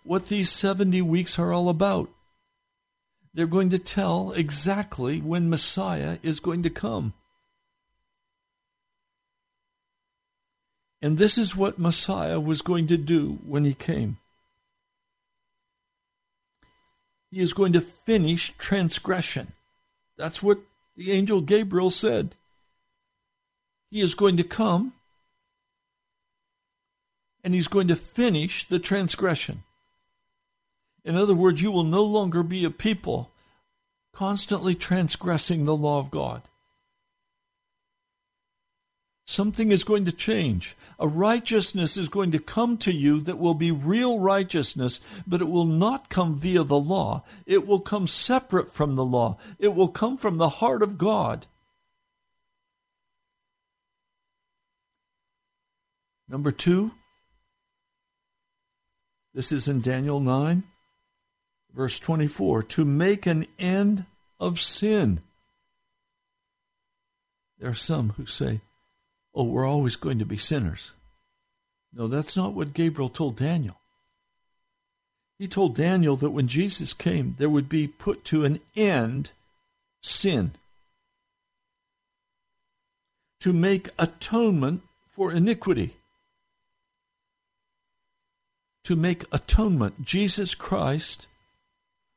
what 0.04 0.28
these 0.28 0.50
70 0.50 1.02
weeks 1.02 1.38
are 1.38 1.52
all 1.52 1.70
about. 1.70 2.10
They're 3.34 3.48
going 3.48 3.70
to 3.70 3.80
tell 3.80 4.32
exactly 4.32 5.20
when 5.20 5.50
Messiah 5.50 6.18
is 6.24 6.40
going 6.40 6.64
to 6.64 6.70
come. 6.70 7.14
And 11.02 11.18
this 11.18 11.38
is 11.38 11.56
what 11.56 11.80
Messiah 11.80 12.40
was 12.40 12.62
going 12.62 12.88
to 12.88 12.98
do 12.98 13.40
when 13.46 13.64
he 13.64 13.74
came. 13.74 14.18
He 17.32 17.40
is 17.40 17.54
going 17.54 17.74
to 17.74 17.82
finish 17.82 18.56
transgression. 18.58 19.54
That's 20.18 20.42
what 20.42 20.60
the 20.96 21.12
angel 21.12 21.42
Gabriel 21.42 21.90
said. 21.90 22.36
He 23.92 24.02
is 24.02 24.16
going 24.16 24.38
to 24.38 24.44
come 24.44 24.94
and 27.44 27.54
he's 27.54 27.68
going 27.68 27.88
to 27.88 27.96
finish 27.96 28.66
the 28.66 28.80
transgression. 28.80 29.64
In 31.06 31.16
other 31.16 31.34
words, 31.34 31.62
you 31.62 31.72
will 31.72 31.84
no 31.84 32.04
longer 32.04 32.44
be 32.44 32.66
a 32.66 32.70
people 32.70 33.32
constantly 34.14 34.76
transgressing 34.76 35.64
the 35.64 35.76
law 35.76 36.00
of 36.00 36.12
God. 36.12 36.42
Something 39.40 39.72
is 39.72 39.86
going 39.86 40.04
to 40.04 40.12
change. 40.12 40.76
A 41.00 41.08
righteousness 41.08 41.96
is 41.96 42.10
going 42.10 42.32
to 42.32 42.40
come 42.40 42.78
to 42.80 42.92
you 42.92 43.22
that 43.22 43.38
will 43.38 43.54
be 43.54 43.72
real 43.72 44.20
righteousness, 44.20 45.00
but 45.26 45.40
it 45.40 45.48
will 45.48 45.64
not 45.64 46.10
come 46.10 46.36
via 46.36 46.66
the 46.66 46.78
law. 46.78 47.24
It 47.46 47.66
will 47.66 47.80
come 47.80 48.06
separate 48.06 48.74
from 48.74 48.96
the 48.96 49.06
law. 49.06 49.38
It 49.58 49.74
will 49.74 49.88
come 49.88 50.18
from 50.18 50.40
the 50.40 50.50
heart 50.50 50.84
of 50.84 50.98
God. 50.98 51.46
Number 56.28 56.52
two, 56.52 56.92
this 59.34 59.54
is 59.54 59.70
in 59.70 59.80
Daniel 59.80 60.20
9, 60.20 60.64
verse 61.74 61.98
24 61.98 62.64
to 62.64 62.84
make 62.84 63.26
an 63.26 63.46
end 63.58 64.04
of 64.38 64.60
sin. 64.60 65.22
There 67.58 67.70
are 67.70 67.74
some 67.74 68.10
who 68.18 68.26
say, 68.26 68.60
oh, 69.34 69.44
we're 69.44 69.68
always 69.68 69.96
going 69.96 70.20
to 70.20 70.26
be 70.26 70.38
sinners. 70.38 70.92
No, 71.94 72.08
that's 72.08 72.38
not 72.38 72.54
what 72.54 72.74
Gabriel 72.74 73.10
told 73.10 73.36
Daniel. 73.36 73.76
He 75.40 75.48
told 75.48 75.76
Daniel 75.76 76.18
that 76.18 76.32
when 76.32 76.48
Jesus 76.48 76.94
came, 76.94 77.36
there 77.38 77.50
would 77.50 77.70
be 77.70 77.88
put 77.88 78.26
to 78.26 78.44
an 78.44 78.60
end 78.76 79.32
sin. 80.04 80.52
To 83.40 83.54
make 83.54 83.90
atonement 83.98 84.84
for 85.12 85.32
iniquity. 85.32 85.96
To 88.84 88.98
make 88.98 89.24
atonement. 89.32 90.04
Jesus 90.04 90.54
Christ 90.56 91.28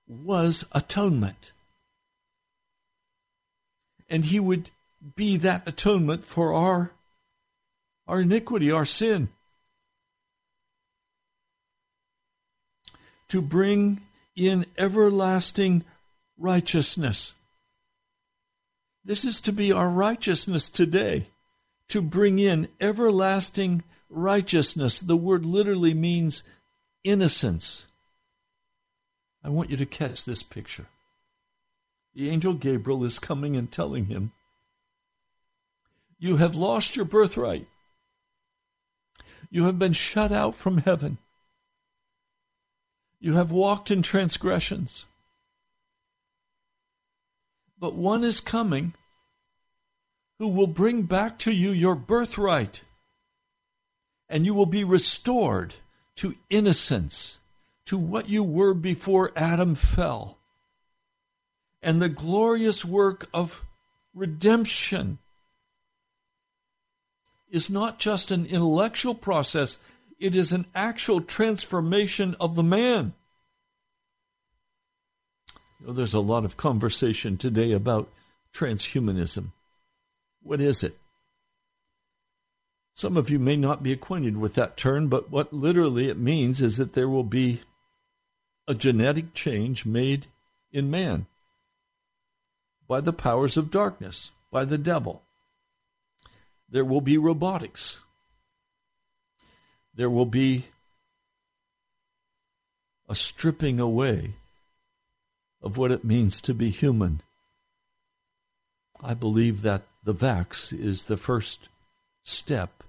was 0.09 0.66
atonement. 0.72 1.53
And 4.11 4.25
he 4.27 4.40
would 4.40 4.70
be 5.14 5.37
that 5.38 5.66
atonement 5.66 6.25
for 6.25 6.53
our 6.53 6.90
our 8.12 8.20
iniquity, 8.20 8.70
our 8.70 8.85
sin. 8.85 9.31
To 13.29 13.40
bring 13.40 14.03
in 14.37 14.66
everlasting 14.77 15.83
righteousness. 16.37 17.33
This 19.03 19.25
is 19.25 19.40
to 19.40 19.53
be 19.53 19.72
our 19.72 19.88
righteousness 19.88 20.68
today, 20.68 21.29
to 21.88 22.03
bring 22.03 22.38
in 22.38 22.68
everlasting 22.83 23.83
righteousness. 24.11 25.01
The 25.01 25.16
word 25.16 25.46
literally 25.46 25.94
means 25.94 26.42
innocence. 27.05 27.87
I 29.42 29.48
want 29.48 29.70
you 29.70 29.79
to 29.79 29.87
catch 29.87 30.27
this 30.27 30.42
picture. 30.42 30.87
The 32.14 32.29
angel 32.29 32.53
Gabriel 32.53 33.05
is 33.05 33.18
coming 33.18 33.57
and 33.57 33.72
telling 33.72 34.05
him, 34.05 34.33
You 36.18 36.37
have 36.37 36.57
lost 36.57 36.94
your 36.94 37.07
birthright. 37.07 37.68
You 39.53 39.67
have 39.67 39.79
been 39.79 39.93
shut 39.93 40.33
out 40.33 40.55
from 40.55 40.79
heaven. 40.79 41.19
You 43.21 43.35
have 43.35 43.53
walked 43.53 43.91
in 43.91 44.01
transgressions. 44.01 45.05
But 47.79 47.95
one 47.95 48.25
is 48.25 48.41
coming 48.41 48.95
who 50.38 50.49
will 50.49 50.67
bring 50.67 51.03
back 51.03 51.38
to 51.41 51.53
you 51.53 51.69
your 51.69 51.95
birthright, 51.95 52.83
and 54.27 54.47
you 54.47 54.55
will 54.55 54.65
be 54.65 54.85
restored 54.85 55.75
to 56.17 56.35
innocence, 56.49 57.37
to 57.85 57.99
what 57.99 58.31
you 58.31 58.43
were 58.43 58.73
before 58.73 59.33
Adam 59.37 59.75
fell, 59.75 60.38
and 61.83 62.01
the 62.01 62.09
glorious 62.09 62.87
work 62.87 63.29
of 63.35 63.62
redemption 64.15 65.19
is 67.53 67.71
not 67.71 68.00
just 68.00 68.31
an 68.33 68.46
intellectual 68.46 69.15
process, 69.15 69.79
it 70.19 70.35
is 70.35 70.53
an 70.53 70.65
actual 70.75 71.21
transformation 71.21 72.35
of 72.40 72.57
the 72.57 72.63
man. 72.65 73.13
You 75.79 75.88
know, 75.88 75.92
there's 75.92 76.15
a 76.15 76.21
lot 76.21 76.44
of 76.44 76.57
conversation 76.57 77.37
today 77.37 77.73
about 77.73 78.09
transhumanism. 78.55 79.53
What 80.42 80.61
is 80.61 80.83
it? 80.83 80.96
Some 82.94 83.17
of 83.17 83.31
you 83.31 83.38
may 83.38 83.57
not 83.57 83.83
be 83.83 83.92
acquainted 83.92 84.37
with 84.37 84.55
that 84.55 84.77
term, 84.77 85.09
but 85.09 85.31
what 85.31 85.53
literally 85.53 86.09
it 86.09 86.19
means 86.19 86.63
is 86.63 86.79
that 86.79 86.94
there 86.94 87.09
will 87.09 87.25
be 87.25 87.61
a 88.67 88.75
genetic 88.75 89.35
change 89.35 89.85
made 89.85 90.27
in 90.73 90.90
man 90.90 91.27
by 92.88 93.00
the 93.00 93.13
powers 93.13 93.57
of 93.57 93.71
darkness, 93.71 94.31
by 94.50 94.65
the 94.65 94.79
devil. 94.79 95.23
There 96.73 96.87
will 96.87 97.02
be 97.02 97.18
robotics. 97.18 98.00
There 99.94 100.08
will 100.08 100.25
be 100.25 100.64
a 103.10 103.14
stripping 103.14 103.79
away 103.79 104.37
of 105.60 105.77
what 105.77 105.92
it 105.92 106.02
means 106.02 106.40
to 106.40 106.54
be 106.54 106.70
human. 106.70 107.20
I 109.02 109.12
believe 109.12 109.60
that 109.60 109.83
the 110.02 110.14
vax 110.14 110.73
is 110.73 111.04
the 111.04 111.18
first 111.18 111.68
step 112.25 112.83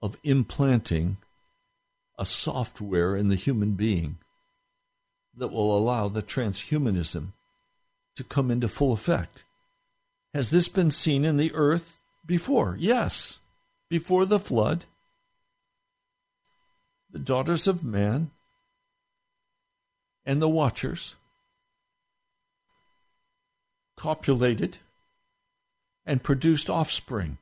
of 0.00 0.16
implanting 0.24 1.18
a 2.18 2.24
software 2.24 3.14
in 3.14 3.28
the 3.28 3.36
human 3.36 3.72
being 3.72 4.16
that 5.36 5.52
will 5.52 5.76
allow 5.76 6.08
the 6.08 6.22
transhumanism 6.22 7.34
to 8.16 8.24
come 8.24 8.50
into 8.50 8.68
full 8.68 8.94
effect. 8.94 9.44
Has 10.32 10.48
this 10.48 10.68
been 10.68 10.90
seen 10.90 11.26
in 11.26 11.36
the 11.36 11.52
earth 11.52 11.95
before, 12.26 12.76
yes, 12.78 13.38
before 13.88 14.26
the 14.26 14.38
flood, 14.38 14.84
the 17.10 17.18
daughters 17.18 17.66
of 17.66 17.84
man 17.84 18.30
and 20.24 20.42
the 20.42 20.48
watchers 20.48 21.14
copulated 23.96 24.78
and 26.04 26.22
produced 26.22 26.68
offspring 26.68 27.38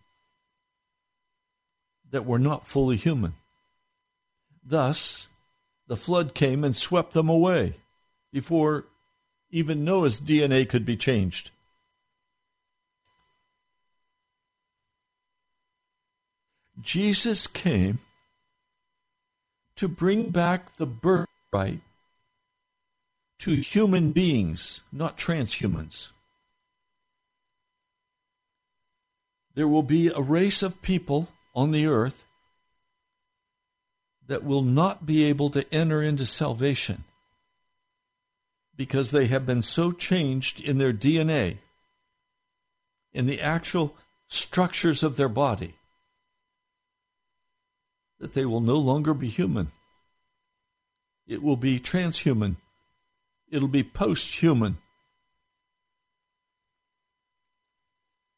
that 2.11 2.26
were 2.26 2.39
not 2.39 2.66
fully 2.66 2.97
human. 2.97 3.35
Thus, 4.64 5.26
the 5.89 5.97
flood 5.97 6.35
came 6.35 6.62
and 6.62 6.76
swept 6.76 7.12
them 7.12 7.28
away 7.28 7.74
before 8.32 8.87
even 9.51 9.85
Noah's 9.85 10.20
DNA 10.20 10.68
could 10.68 10.85
be 10.85 10.97
changed. 10.97 11.51
Jesus 16.81 17.47
came 17.47 17.99
to 19.77 19.89
bring 19.89 20.31
back 20.31 20.77
the 20.77 20.87
birthright 20.87 21.81
to 23.41 23.53
human 23.55 24.12
beings, 24.12 24.81
not 24.93 25.18
transhumans. 25.18 26.09
There 29.55 29.68
will 29.68 29.83
be 29.83 30.09
a 30.09 30.20
race 30.20 30.62
of 30.62 30.83
people 30.83 31.29
on 31.55 31.70
the 31.70 31.87
earth 31.87 32.25
that 34.27 34.43
will 34.43 34.62
not 34.62 35.07
be 35.07 35.25
able 35.25 35.51
to 35.51 35.72
enter 35.72 36.03
into 36.03 36.27
salvation 36.27 37.05
because 38.77 39.11
they 39.11 39.27
have 39.27 39.47
been 39.47 39.62
so 39.62 39.93
changed 39.93 40.61
in 40.61 40.79
their 40.79 40.93
DNA, 40.93 41.59
in 43.12 43.27
the 43.27 43.41
actual 43.41 43.95
structures 44.27 45.03
of 45.03 45.16
their 45.16 45.29
body, 45.29 45.75
that 48.25 48.33
they 48.33 48.47
will 48.47 48.62
no 48.62 48.79
longer 48.79 49.12
be 49.12 49.29
human. 49.29 49.70
It 51.27 51.43
will 51.43 51.59
be 51.59 51.79
transhuman. 51.79 52.57
It'll 53.51 53.68
be 53.68 53.83
post 53.83 54.37
human. 54.37 54.79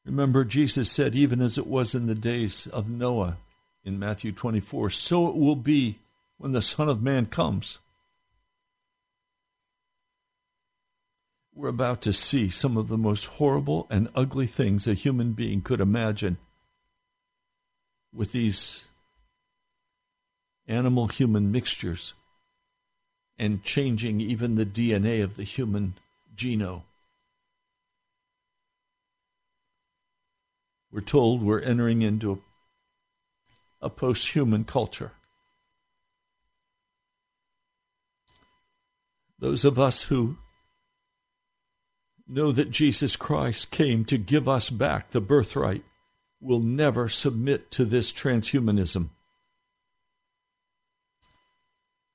Remember, 0.04 0.44
Jesus 0.44 0.90
said, 0.90 1.14
even 1.14 1.40
as 1.40 1.56
it 1.56 1.68
was 1.68 1.94
in 1.94 2.08
the 2.08 2.16
days 2.16 2.66
of 2.66 2.90
Noah 2.90 3.36
in 3.84 3.96
Matthew 3.96 4.32
24, 4.32 4.90
so 4.90 5.28
it 5.28 5.36
will 5.36 5.54
be 5.54 6.00
when 6.36 6.50
the 6.50 6.60
Son 6.60 6.88
of 6.88 7.00
Man 7.00 7.26
comes. 7.26 7.78
We're 11.54 11.68
about 11.68 12.02
to 12.02 12.12
see 12.12 12.50
some 12.50 12.76
of 12.76 12.88
the 12.88 12.98
most 12.98 13.26
horrible 13.26 13.86
and 13.88 14.08
ugly 14.16 14.48
things 14.48 14.88
a 14.88 14.94
human 14.94 15.30
being 15.30 15.60
could 15.60 15.80
imagine 15.80 16.38
with 18.12 18.32
these 18.32 18.86
animal 20.68 21.06
human 21.06 21.52
mixtures 21.52 22.14
and 23.38 23.62
changing 23.62 24.20
even 24.20 24.54
the 24.54 24.66
DNA 24.66 25.22
of 25.22 25.36
the 25.36 25.44
human 25.44 25.94
genome. 26.34 26.82
We're 30.90 31.00
told 31.00 31.42
we're 31.42 31.60
entering 31.60 32.02
into 32.02 32.32
a, 33.82 33.86
a 33.86 33.90
post 33.90 34.34
human 34.34 34.64
culture. 34.64 35.12
Those 39.38 39.64
of 39.66 39.78
us 39.78 40.04
who 40.04 40.38
know 42.26 42.50
that 42.52 42.70
Jesus 42.70 43.16
Christ 43.16 43.70
came 43.70 44.04
to 44.06 44.16
give 44.16 44.48
us 44.48 44.70
back 44.70 45.10
the 45.10 45.20
birthright 45.20 45.84
will 46.40 46.60
never 46.60 47.08
submit 47.08 47.70
to 47.72 47.84
this 47.84 48.12
transhumanism. 48.12 49.10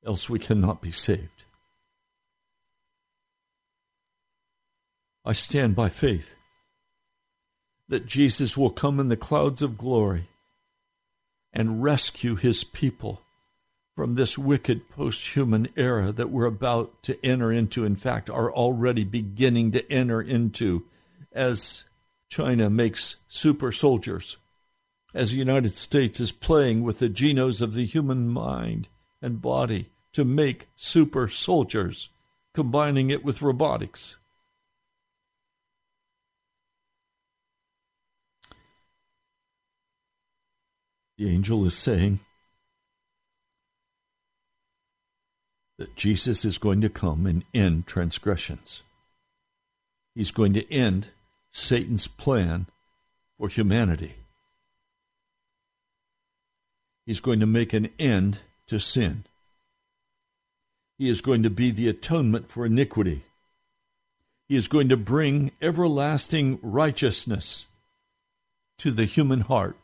Else 0.06 0.30
we 0.30 0.39
cannot 0.39 0.82
be 0.82 0.91
saved. 0.91 1.45
I 5.24 5.34
stand 5.34 5.76
by 5.76 5.89
faith 5.89 6.36
that 7.88 8.08
Jesus 8.08 8.58
will 8.58 8.72
come 8.72 8.99
in 8.99 9.10
the 9.10 9.18
clouds 9.18 9.62
of 9.62 9.78
glory 9.78 10.30
and 11.54 11.84
rescue 11.84 12.36
his 12.36 12.64
people 12.64 13.22
from 13.95 14.16
this 14.16 14.38
wicked 14.38 14.89
post 14.89 15.36
human 15.36 15.68
era 15.76 16.12
that 16.12 16.32
we're 16.32 16.45
about 16.45 17.04
to 17.04 17.24
enter 17.24 17.52
into, 17.52 17.86
in 17.86 17.95
fact, 17.95 18.30
are 18.30 18.52
already 18.52 19.04
beginning 19.04 19.70
to 19.72 19.91
enter 19.91 20.22
into 20.22 20.86
as 21.32 21.84
China 22.30 22.70
makes 22.70 23.18
super 23.28 23.72
soldiers, 23.72 24.38
as 25.14 25.32
the 25.32 25.38
United 25.38 25.76
States 25.76 26.20
is 26.20 26.32
playing 26.32 26.82
with 26.82 26.97
the 26.97 27.10
genomes 27.10 27.62
of 27.62 27.74
the 27.74 27.86
human 27.86 28.28
mind 28.28 28.88
and 29.22 29.41
body 29.41 29.91
to 30.14 30.26
make 30.26 30.70
super 30.76 31.28
soldiers, 31.28 32.09
combining 32.53 33.09
it 33.09 33.24
with 33.24 33.41
robotics. 33.41 34.18
The 41.18 41.30
angel 41.30 41.66
is 41.66 41.78
saying, 41.78 42.20
that 45.82 45.95
Jesus 45.95 46.45
is 46.45 46.59
going 46.59 46.80
to 46.82 46.89
come 46.89 47.26
and 47.26 47.43
end 47.55 47.88
transgressions. 47.88 48.84
He's 50.14 50.30
going 50.30 50.53
to 50.53 50.72
end 50.72 51.07
Satan's 51.51 52.05
plan 52.05 52.68
for 53.39 53.47
humanity. 53.47 54.14
He's 57.07 57.20
going 57.20 57.39
to 57.39 57.47
make 57.47 57.74
an 57.74 57.89
end 57.97 58.41
to 58.68 58.80
sin. 58.80 59.24
He 61.02 61.10
is 61.10 61.22
going 61.22 61.41
to 61.41 61.49
be 61.49 61.72
the 61.72 61.88
atonement 61.88 62.47
for 62.47 62.64
iniquity. 62.64 63.24
He 64.47 64.56
is 64.56 64.68
going 64.68 64.89
to 64.89 64.97
bring 64.97 65.49
everlasting 65.60 66.60
righteousness 66.62 67.66
to 68.78 68.91
the 68.91 69.06
human 69.06 69.41
heart. 69.41 69.78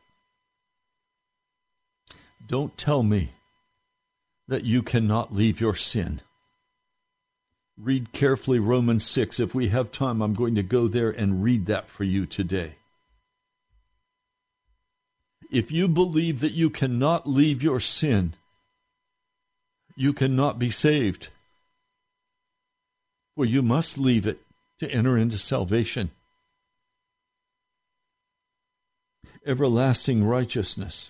Don't 2.46 2.78
tell 2.78 3.02
me 3.02 3.32
that 4.48 4.64
you 4.64 4.84
cannot 4.84 5.34
leave 5.34 5.60
your 5.60 5.74
sin. 5.74 6.22
Read 7.80 8.12
carefully 8.12 8.60
Romans 8.60 9.04
6. 9.04 9.40
If 9.40 9.56
we 9.56 9.70
have 9.70 9.92
time, 9.92 10.22
I'm 10.22 10.36
going 10.36 10.54
to 10.54 10.62
go 10.62 10.88
there 10.88 11.10
and 11.10 11.42
read 11.42 11.66
that 11.66 11.90
for 11.90 12.04
you 12.04 12.28
today. 12.28 12.76
If 15.50 15.72
you 15.72 15.88
believe 15.88 16.42
that 16.42 16.52
you 16.52 16.70
cannot 16.70 17.28
leave 17.28 17.64
your 17.64 17.80
sin, 17.80 18.36
you 19.98 20.14
cannot 20.14 20.60
be 20.60 20.70
saved. 20.70 21.30
For 23.36 23.46
you 23.46 23.64
must 23.64 23.98
leave 23.98 24.28
it 24.28 24.40
to 24.80 24.90
enter 24.90 25.18
into 25.18 25.40
salvation. 25.40 26.12
Everlasting 29.46 30.24
righteousness. 30.24 31.10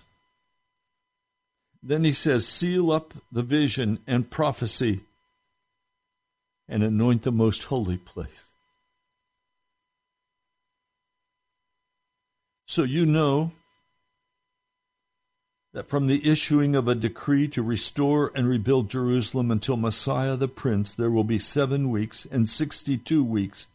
Then 1.82 2.02
he 2.02 2.12
says, 2.12 2.46
Seal 2.46 2.90
up 2.90 3.12
the 3.30 3.42
vision 3.42 3.98
and 4.06 4.30
prophecy 4.30 5.00
and 6.66 6.82
anoint 6.82 7.22
the 7.22 7.32
most 7.32 7.64
holy 7.64 7.98
place. 7.98 8.46
So 12.66 12.84
you 12.84 13.04
know 13.04 13.52
that 15.72 15.88
from 15.88 16.06
the 16.06 16.28
issuing 16.28 16.74
of 16.74 16.88
a 16.88 16.94
decree 16.94 17.46
to 17.48 17.62
restore 17.62 18.32
and 18.34 18.48
rebuild 18.48 18.90
Jerusalem 18.90 19.50
until 19.50 19.76
Messiah 19.76 20.36
the 20.36 20.48
Prince, 20.48 20.94
there 20.94 21.10
will 21.10 21.24
be 21.24 21.38
seven 21.38 21.90
weeks 21.90 22.26
and 22.30 22.48
sixty 22.48 22.96
two 22.96 23.22
weeks. 23.22 23.66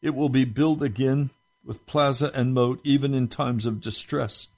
It 0.00 0.14
will 0.14 0.30
be 0.30 0.44
built 0.44 0.82
again 0.82 1.30
with 1.64 1.86
plaza 1.86 2.32
and 2.34 2.54
moat, 2.54 2.80
even 2.82 3.14
in 3.14 3.28
times 3.28 3.66
of 3.66 3.80
distress. 3.80 4.48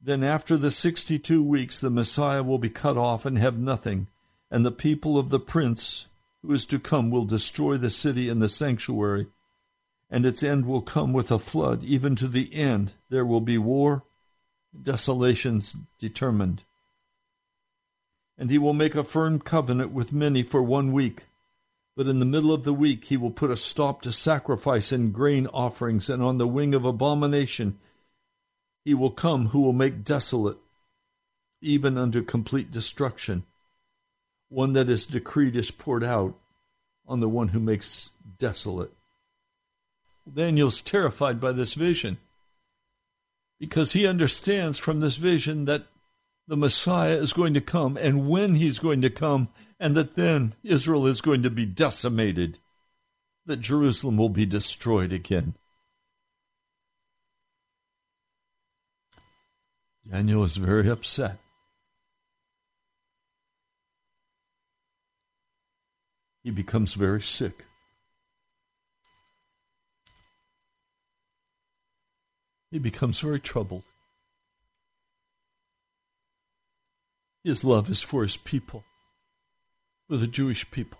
Then, 0.00 0.22
after 0.22 0.56
the 0.56 0.70
sixty 0.70 1.18
two 1.18 1.42
weeks, 1.42 1.78
the 1.78 1.90
Messiah 1.90 2.42
will 2.42 2.58
be 2.58 2.70
cut 2.70 2.96
off 2.96 3.26
and 3.26 3.38
have 3.38 3.58
nothing, 3.58 4.06
and 4.50 4.64
the 4.64 4.70
people 4.70 5.18
of 5.18 5.30
the 5.30 5.40
prince 5.40 6.08
who 6.42 6.52
is 6.52 6.64
to 6.66 6.78
come 6.78 7.10
will 7.10 7.24
destroy 7.24 7.76
the 7.76 7.90
city 7.90 8.28
and 8.28 8.40
the 8.40 8.48
sanctuary, 8.48 9.26
and 10.10 10.24
its 10.24 10.42
end 10.42 10.66
will 10.66 10.82
come 10.82 11.12
with 11.12 11.30
a 11.30 11.38
flood. 11.38 11.82
Even 11.82 12.14
to 12.16 12.28
the 12.28 12.54
end, 12.54 12.92
there 13.08 13.24
will 13.24 13.40
be 13.40 13.58
war, 13.58 14.04
desolations 14.82 15.76
determined. 15.98 16.64
And 18.36 18.50
he 18.50 18.58
will 18.58 18.72
make 18.72 18.94
a 18.94 19.04
firm 19.04 19.38
covenant 19.38 19.92
with 19.92 20.12
many 20.12 20.42
for 20.42 20.62
one 20.62 20.92
week. 20.92 21.26
But 21.96 22.08
in 22.08 22.18
the 22.18 22.24
middle 22.24 22.52
of 22.52 22.64
the 22.64 22.74
week, 22.74 23.04
he 23.04 23.16
will 23.16 23.30
put 23.30 23.52
a 23.52 23.56
stop 23.56 24.02
to 24.02 24.10
sacrifice 24.10 24.90
and 24.90 25.12
grain 25.12 25.46
offerings, 25.46 26.10
and 26.10 26.22
on 26.22 26.38
the 26.38 26.46
wing 26.46 26.74
of 26.74 26.84
abomination, 26.84 27.78
he 28.84 28.94
will 28.94 29.10
come 29.10 29.48
who 29.48 29.60
will 29.60 29.72
make 29.72 30.04
desolate, 30.04 30.58
even 31.60 31.96
unto 31.96 32.22
complete 32.22 32.72
destruction. 32.72 33.44
One 34.48 34.72
that 34.72 34.90
is 34.90 35.06
decreed 35.06 35.54
is 35.54 35.70
poured 35.70 36.02
out 36.02 36.34
on 37.06 37.20
the 37.20 37.28
one 37.28 37.48
who 37.48 37.60
makes 37.60 38.10
desolate. 38.38 38.92
Daniel's 40.32 40.82
terrified 40.82 41.40
by 41.40 41.52
this 41.52 41.74
vision 41.74 42.18
because 43.58 43.92
he 43.92 44.06
understands 44.06 44.78
from 44.78 45.00
this 45.00 45.16
vision 45.16 45.64
that 45.66 45.84
the 46.46 46.56
Messiah 46.56 47.16
is 47.16 47.32
going 47.32 47.54
to 47.54 47.60
come 47.60 47.96
and 47.96 48.28
when 48.28 48.56
he's 48.56 48.78
going 48.78 49.00
to 49.02 49.10
come, 49.10 49.48
and 49.80 49.96
that 49.96 50.14
then 50.14 50.54
Israel 50.62 51.06
is 51.06 51.20
going 51.20 51.42
to 51.42 51.50
be 51.50 51.66
decimated, 51.66 52.58
that 53.46 53.60
Jerusalem 53.60 54.16
will 54.16 54.28
be 54.28 54.46
destroyed 54.46 55.12
again. 55.12 55.54
Daniel 60.10 60.44
is 60.44 60.56
very 60.56 60.88
upset. 60.88 61.38
He 66.42 66.50
becomes 66.50 66.94
very 66.94 67.22
sick. 67.22 67.64
He 72.74 72.80
becomes 72.80 73.20
very 73.20 73.38
troubled. 73.38 73.84
His 77.44 77.62
love 77.62 77.88
is 77.88 78.02
for 78.02 78.24
his 78.24 78.36
people, 78.36 78.82
for 80.08 80.16
the 80.16 80.26
Jewish 80.26 80.68
people. 80.72 80.98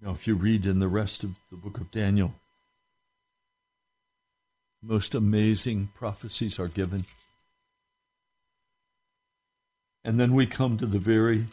Now, 0.00 0.12
if 0.12 0.26
you 0.26 0.36
read 0.36 0.64
in 0.64 0.78
the 0.78 0.88
rest 0.88 1.22
of 1.22 1.38
the 1.50 1.58
book 1.58 1.78
of 1.78 1.90
Daniel, 1.90 2.34
most 4.82 5.14
amazing 5.14 5.90
prophecies 5.94 6.58
are 6.58 6.68
given. 6.68 7.04
And 10.02 10.18
then 10.18 10.32
we 10.32 10.46
come 10.46 10.78
to 10.78 10.86
the 10.86 10.98
very 10.98 11.48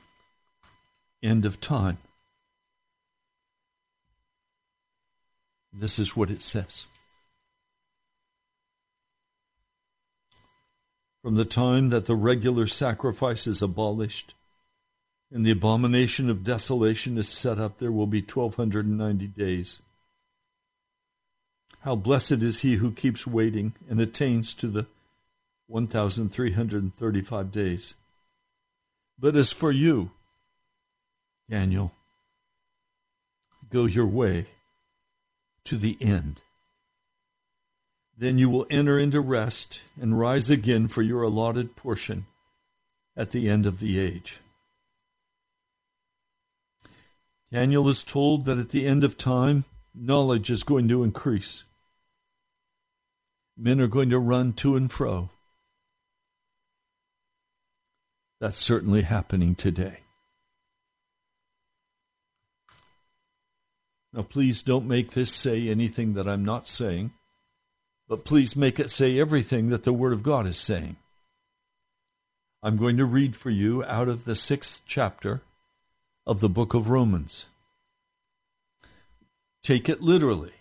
end 1.21 1.45
of 1.45 1.59
time. 1.59 1.97
This 5.79 5.99
is 5.99 6.15
what 6.15 6.31
it 6.31 6.41
says. 6.41 6.87
From 11.21 11.35
the 11.35 11.45
time 11.45 11.89
that 11.89 12.05
the 12.05 12.15
regular 12.15 12.65
sacrifice 12.65 13.45
is 13.45 13.61
abolished 13.61 14.33
and 15.31 15.45
the 15.45 15.51
abomination 15.51 16.29
of 16.29 16.43
desolation 16.43 17.17
is 17.17 17.29
set 17.29 17.59
up, 17.59 17.77
there 17.77 17.91
will 17.91 18.07
be 18.07 18.21
1290 18.21 19.27
days. 19.27 19.81
How 21.81 21.95
blessed 21.95 22.43
is 22.43 22.61
he 22.61 22.75
who 22.75 22.91
keeps 22.91 23.27
waiting 23.27 23.73
and 23.89 23.99
attains 23.99 24.53
to 24.55 24.67
the 24.67 24.87
1335 25.67 27.51
days. 27.51 27.95
But 29.19 29.35
as 29.35 29.51
for 29.51 29.71
you, 29.71 30.11
Daniel, 31.49 31.91
go 33.69 33.85
your 33.85 34.07
way 34.07 34.47
to 35.67 35.77
the 35.77 35.97
end. 35.99 36.41
Then 38.17 38.37
you 38.37 38.49
will 38.49 38.65
enter 38.69 38.97
into 38.97 39.21
rest 39.21 39.81
and 39.99 40.17
rise 40.17 40.49
again 40.49 40.87
for 40.87 41.01
your 41.01 41.21
allotted 41.21 41.75
portion 41.75 42.25
at 43.15 43.31
the 43.31 43.49
end 43.49 43.65
of 43.65 43.79
the 43.79 43.99
age. 43.99 44.39
Daniel 47.51 47.87
is 47.87 48.03
told 48.03 48.45
that 48.45 48.57
at 48.57 48.69
the 48.69 48.87
end 48.87 49.03
of 49.03 49.17
time, 49.17 49.65
knowledge 49.93 50.49
is 50.49 50.63
going 50.63 50.87
to 50.87 51.03
increase. 51.03 51.63
Men 53.57 53.79
are 53.79 53.87
going 53.87 54.09
to 54.09 54.19
run 54.19 54.53
to 54.53 54.75
and 54.75 54.91
fro. 54.91 55.29
That's 58.39 58.59
certainly 58.59 59.01
happening 59.01 59.55
today. 59.55 60.06
Now, 64.17 64.23
please 64.23 64.63
don't 64.63 64.87
make 64.87 65.11
this 65.11 65.31
say 65.31 65.69
anything 65.69 66.15
that 66.15 66.27
I'm 66.27 66.43
not 66.43 66.67
saying, 66.67 67.11
but 68.09 68.25
please 68.25 68.55
make 68.55 68.79
it 68.79 68.89
say 68.89 69.19
everything 69.19 69.69
that 69.69 69.83
the 69.83 69.93
Word 69.93 70.11
of 70.11 70.23
God 70.23 70.47
is 70.47 70.57
saying. 70.57 70.95
I'm 72.63 72.77
going 72.77 72.97
to 72.97 73.05
read 73.05 73.35
for 73.35 73.51
you 73.51 73.83
out 73.83 74.07
of 74.07 74.25
the 74.25 74.35
sixth 74.35 74.81
chapter 74.87 75.43
of 76.25 76.39
the 76.39 76.49
book 76.49 76.73
of 76.73 76.89
Romans. 76.89 77.45
Take 79.61 79.87
it 79.87 80.01
literally. 80.01 80.53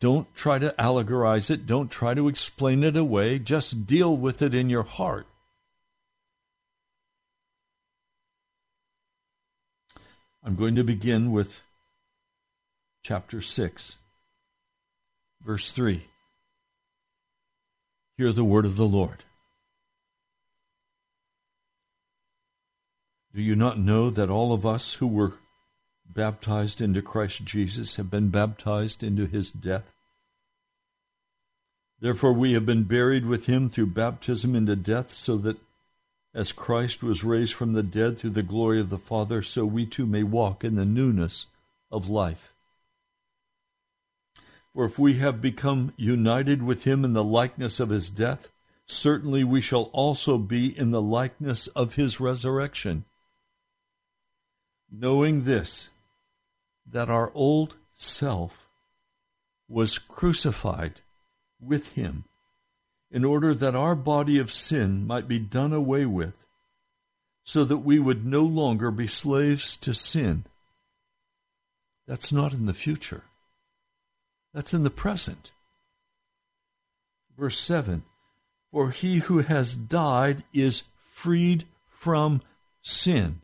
Don't 0.00 0.34
try 0.34 0.58
to 0.58 0.74
allegorize 0.78 1.50
it. 1.50 1.66
Don't 1.66 1.90
try 1.90 2.14
to 2.14 2.28
explain 2.28 2.82
it 2.82 2.96
away. 2.96 3.38
Just 3.38 3.86
deal 3.86 4.16
with 4.16 4.40
it 4.40 4.54
in 4.54 4.70
your 4.70 4.84
heart. 4.84 5.26
I'm 10.42 10.56
going 10.56 10.76
to 10.76 10.82
begin 10.82 11.30
with 11.30 11.60
chapter 13.04 13.42
6, 13.42 13.96
verse 15.44 15.70
3. 15.72 16.04
Hear 18.16 18.32
the 18.32 18.44
word 18.44 18.64
of 18.64 18.76
the 18.76 18.86
Lord. 18.86 19.24
Do 23.34 23.42
you 23.42 23.54
not 23.56 23.78
know 23.78 24.08
that 24.08 24.30
all 24.30 24.54
of 24.54 24.64
us 24.64 24.94
who 24.94 25.06
were 25.06 25.34
baptized 26.06 26.80
into 26.80 27.02
Christ 27.02 27.44
Jesus 27.44 27.96
have 27.96 28.10
been 28.10 28.30
baptized 28.30 29.02
into 29.02 29.26
his 29.26 29.52
death? 29.52 29.92
Therefore, 32.00 32.32
we 32.32 32.54
have 32.54 32.64
been 32.64 32.84
buried 32.84 33.26
with 33.26 33.46
him 33.46 33.68
through 33.68 33.88
baptism 33.88 34.54
into 34.54 34.76
death, 34.76 35.10
so 35.10 35.36
that 35.38 35.58
as 36.32 36.52
Christ 36.52 37.02
was 37.02 37.22
raised 37.22 37.52
from 37.52 37.74
the 37.74 37.82
dead 37.82 38.18
through 38.18 38.30
the 38.30 38.42
glory 38.42 38.80
of 38.80 38.88
the 38.88 38.96
Father, 38.96 39.42
so 39.42 39.66
we 39.66 39.84
too 39.84 40.06
may 40.06 40.22
walk 40.22 40.64
in 40.64 40.76
the 40.76 40.86
newness 40.86 41.46
of 41.90 42.08
life. 42.08 42.53
For 44.74 44.84
if 44.84 44.98
we 44.98 45.14
have 45.18 45.40
become 45.40 45.92
united 45.96 46.62
with 46.62 46.84
him 46.84 47.04
in 47.04 47.12
the 47.12 47.22
likeness 47.22 47.78
of 47.78 47.90
his 47.90 48.10
death, 48.10 48.50
certainly 48.86 49.44
we 49.44 49.60
shall 49.60 49.84
also 49.92 50.36
be 50.36 50.76
in 50.76 50.90
the 50.90 51.00
likeness 51.00 51.68
of 51.68 51.94
his 51.94 52.18
resurrection. 52.18 53.04
Knowing 54.90 55.44
this, 55.44 55.90
that 56.90 57.08
our 57.08 57.30
old 57.34 57.76
self 57.94 58.68
was 59.68 59.98
crucified 59.98 61.00
with 61.60 61.92
him, 61.92 62.24
in 63.10 63.24
order 63.24 63.54
that 63.54 63.76
our 63.76 63.94
body 63.94 64.38
of 64.38 64.52
sin 64.52 65.06
might 65.06 65.28
be 65.28 65.38
done 65.38 65.72
away 65.72 66.04
with, 66.04 66.46
so 67.44 67.64
that 67.64 67.78
we 67.78 68.00
would 68.00 68.26
no 68.26 68.42
longer 68.42 68.90
be 68.90 69.06
slaves 69.06 69.76
to 69.76 69.94
sin. 69.94 70.44
That's 72.08 72.32
not 72.32 72.52
in 72.52 72.66
the 72.66 72.74
future. 72.74 73.22
That's 74.54 74.72
in 74.72 74.84
the 74.84 74.90
present. 74.90 75.50
Verse 77.36 77.58
7 77.58 78.04
For 78.70 78.90
he 78.90 79.16
who 79.18 79.40
has 79.40 79.74
died 79.74 80.44
is 80.52 80.84
freed 80.96 81.64
from 81.88 82.40
sin. 82.80 83.40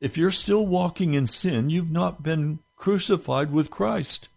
If 0.00 0.18
you're 0.18 0.32
still 0.32 0.66
walking 0.66 1.14
in 1.14 1.26
sin, 1.26 1.70
you've 1.70 1.90
not 1.90 2.22
been 2.22 2.58
crucified 2.76 3.52
with 3.52 3.70
Christ. 3.70 4.28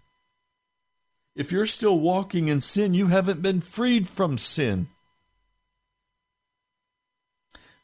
If 1.35 1.51
you're 1.51 1.65
still 1.65 1.99
walking 1.99 2.47
in 2.47 2.61
sin, 2.61 2.93
you 2.93 3.07
haven't 3.07 3.41
been 3.41 3.61
freed 3.61 4.07
from 4.07 4.37
sin. 4.37 4.87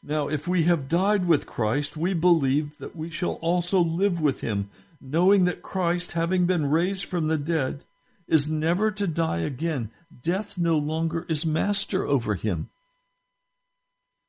Now, 0.02 0.28
if 0.28 0.46
we 0.46 0.62
have 0.64 0.88
died 0.88 1.26
with 1.26 1.46
Christ, 1.46 1.96
we 1.96 2.14
believe 2.14 2.78
that 2.78 2.94
we 2.94 3.10
shall 3.10 3.34
also 3.34 3.80
live 3.80 4.20
with 4.20 4.40
him 4.40 4.70
knowing 5.00 5.44
that 5.44 5.62
Christ, 5.62 6.12
having 6.12 6.46
been 6.46 6.70
raised 6.70 7.04
from 7.04 7.28
the 7.28 7.38
dead, 7.38 7.84
is 8.26 8.48
never 8.48 8.90
to 8.90 9.06
die 9.06 9.38
again. 9.38 9.90
Death 10.22 10.58
no 10.58 10.76
longer 10.76 11.26
is 11.28 11.46
master 11.46 12.06
over 12.06 12.34
him. 12.34 12.70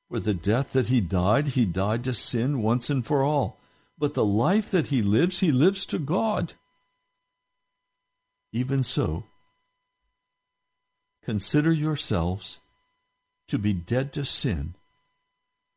For 0.10 0.20
the 0.20 0.34
death 0.34 0.74
that 0.74 0.88
he 0.88 1.02
died, 1.02 1.50
he 1.50 1.66
died 1.66 2.04
to 2.06 2.14
sin 2.14 2.62
once 2.62 2.90
and 2.90 3.06
for 3.06 3.24
all. 3.24 3.60
But 3.98 4.14
the 4.14 4.26
life 4.26 4.72
that 4.72 4.88
he 4.88 5.02
lives, 5.02 5.40
he 5.40 5.52
lives 5.52 5.86
to 5.88 6.00
God. 6.00 6.54
Even 8.54 8.84
so, 8.84 9.26
consider 11.24 11.72
yourselves 11.72 12.60
to 13.48 13.58
be 13.58 13.74
dead 13.74 14.14
to 14.14 14.24
sin, 14.24 14.76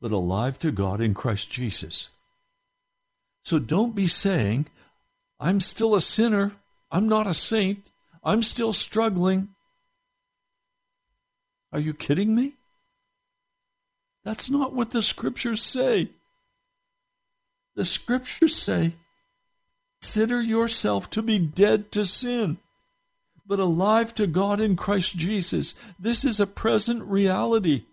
but 0.01 0.12
alive 0.12 0.59
to 0.61 0.70
God 0.70 1.01
in 1.01 1.14
Christ 1.14 1.51
Jesus. 1.51 2.11
So 3.45 3.59
don't 3.59 3.97
be 3.97 4.07
saying, 4.07 4.66
I'm 5.41 5.61
still 5.61 5.95
a 5.95 6.03
sinner. 6.03 6.53
I'm 6.91 7.09
not 7.09 7.26
a 7.26 7.34
saint. 7.34 7.91
I'm 8.22 8.43
still 8.43 8.74
struggling. 8.74 9.49
Are 11.72 11.80
you 11.80 11.95
kidding 11.95 12.34
me? 12.34 12.55
That's 14.24 14.51
not 14.51 14.74
what 14.74 14.91
the 14.91 15.03
scriptures 15.03 15.62
say. 15.62 16.11
The 17.74 17.86
scriptures 17.86 18.55
say, 18.55 18.93
Consider 20.03 20.41
yourself 20.43 21.09
to 21.11 21.22
be 21.22 21.38
dead 21.38 21.93
to 21.93 22.05
sin, 22.05 22.59
but 23.47 23.61
alive 23.61 24.14
to 24.14 24.26
God 24.26 24.61
in 24.61 24.76
Christ 24.76 25.16
Jesus. 25.16 25.74
This 25.99 26.24
is 26.24 26.41
a 26.41 26.47
present 26.47 27.03
reality. 27.05 27.84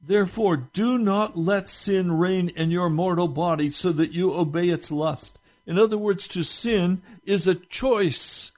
Therefore, 0.00 0.56
do 0.56 0.98
not 0.98 1.36
let 1.36 1.68
sin 1.68 2.12
reign 2.12 2.50
in 2.50 2.70
your 2.70 2.90
mortal 2.90 3.28
body 3.28 3.70
so 3.70 3.90
that 3.92 4.12
you 4.12 4.34
obey 4.34 4.68
its 4.68 4.90
lust. 4.90 5.38
In 5.68 5.78
other 5.78 5.98
words, 5.98 6.26
to 6.28 6.42
sin 6.42 7.02
is 7.26 7.46
a 7.46 7.54
choice. 7.54 8.52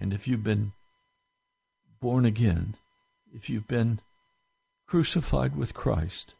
And 0.00 0.14
if 0.14 0.26
you've 0.26 0.42
been 0.42 0.72
born 2.00 2.24
again, 2.24 2.76
if 3.34 3.50
you've 3.50 3.68
been 3.68 4.00
crucified 4.86 5.54
with 5.54 5.74
Christ, 5.74 6.32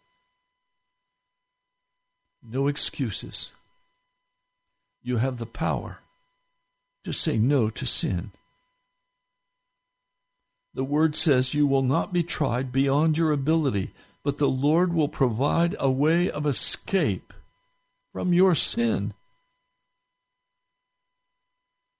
no 2.43 2.67
excuses. 2.67 3.51
You 5.03 5.19
have 5.19 5.37
the 5.37 5.45
power 5.45 5.99
to 7.05 7.13
say 7.13 7.37
no 7.37 7.69
to 7.69 7.85
sin. 7.85 8.31
The 10.73 10.85
word 10.85 11.15
says 11.15 11.53
you 11.53 11.67
will 11.67 11.83
not 11.83 12.15
be 12.15 12.23
tried 12.23 12.73
beyond 12.73 13.19
your 13.19 13.33
ability, 13.33 13.91
but 14.25 14.39
the 14.39 14.49
Lord 14.49 14.95
will 14.95 15.09
provide 15.09 15.77
a 15.79 15.91
way 15.91 16.31
of 16.31 16.47
escape 16.47 17.35
from 18.19 18.33
your 18.33 18.53
sin. 18.53 19.15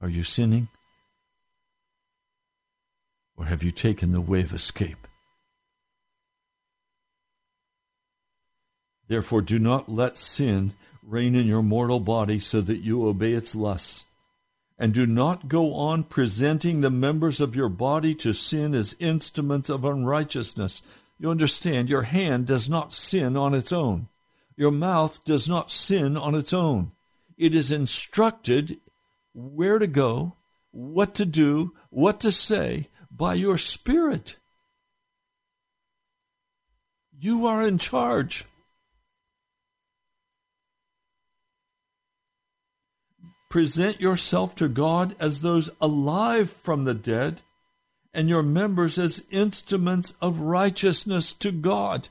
Are 0.01 0.09
you 0.09 0.25
sinning? 0.25 0.67
Or 3.37 3.45
have 3.45 3.63
you 3.63 3.71
taken 3.71 4.11
the 4.11 4.21
way 4.21 4.41
of 4.41 4.53
escape? 4.53 5.07
Therefore, 9.07 9.43
do 9.43 9.61
not 9.61 9.89
let 9.89 10.17
sin 10.17 10.73
reign 11.05 11.37
in 11.37 11.47
your 11.47 11.63
mortal 11.63 12.01
body 12.01 12.41
so 12.41 12.63
that 12.63 12.79
you 12.79 13.07
obey 13.07 13.35
its 13.35 13.55
lusts. 13.55 14.05
And 14.77 14.93
do 14.93 15.07
not 15.07 15.47
go 15.47 15.73
on 15.73 16.03
presenting 16.03 16.81
the 16.81 16.91
members 16.91 17.41
of 17.41 17.55
your 17.55 17.69
body 17.69 18.17
to 18.17 18.33
sin 18.33 18.75
as 18.75 18.97
instruments 18.99 19.71
of 19.71 19.85
unrighteousness. 19.85 20.83
You 21.17 21.31
understand, 21.31 21.89
your 21.89 22.03
hand 22.03 22.49
does 22.49 22.69
not 22.69 22.93
sin 22.93 23.37
on 23.37 23.55
its 23.55 23.73
own. 23.73 24.09
Your 24.59 24.73
mouth 24.73 25.25
does 25.25 25.49
not 25.49 25.71
sin 25.71 26.17
on 26.17 26.35
its 26.35 26.53
own. 26.53 26.91
It 27.37 27.55
is 27.55 27.71
instructed 27.71 28.79
where 29.33 29.79
to 29.79 29.87
go, 29.87 30.35
what 30.73 31.15
to 31.15 31.25
do, 31.25 31.75
what 31.91 32.19
to 32.23 32.33
say 32.33 32.89
by 33.09 33.35
your 33.35 33.57
spirit. 33.57 34.37
You 37.17 37.47
are 37.47 37.63
in 37.63 37.79
charge. 37.79 38.47
Present 43.51 44.01
yourself 44.01 44.57
to 44.57 44.67
God 44.67 45.15
as 45.21 45.41
those 45.41 45.71
alive 45.81 46.51
from 46.51 46.83
the 46.83 46.95
dead, 46.95 47.43
and 48.13 48.29
your 48.29 48.43
members 48.43 48.99
as 48.99 49.25
instruments 49.31 50.15
of 50.21 50.41
righteousness 50.41 51.33
to 51.35 51.53
God. 51.53 52.09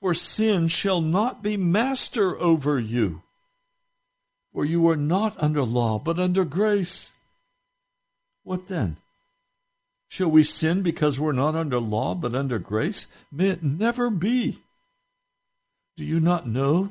For 0.00 0.14
sin 0.14 0.68
shall 0.68 1.00
not 1.00 1.42
be 1.42 1.56
master 1.56 2.38
over 2.38 2.78
you, 2.78 3.22
for 4.52 4.64
you 4.64 4.88
are 4.88 4.96
not 4.96 5.34
under 5.42 5.62
law, 5.62 5.98
but 5.98 6.20
under 6.20 6.44
grace. 6.44 7.12
What 8.44 8.68
then? 8.68 8.98
Shall 10.08 10.30
we 10.30 10.42
sin 10.42 10.82
because 10.82 11.20
we're 11.20 11.32
not 11.32 11.54
under 11.54 11.80
law, 11.80 12.14
but 12.14 12.34
under 12.34 12.58
grace? 12.58 13.08
May 13.30 13.48
it 13.48 13.62
never 13.62 14.08
be. 14.08 14.58
Do 15.96 16.04
you 16.04 16.20
not 16.20 16.48
know 16.48 16.90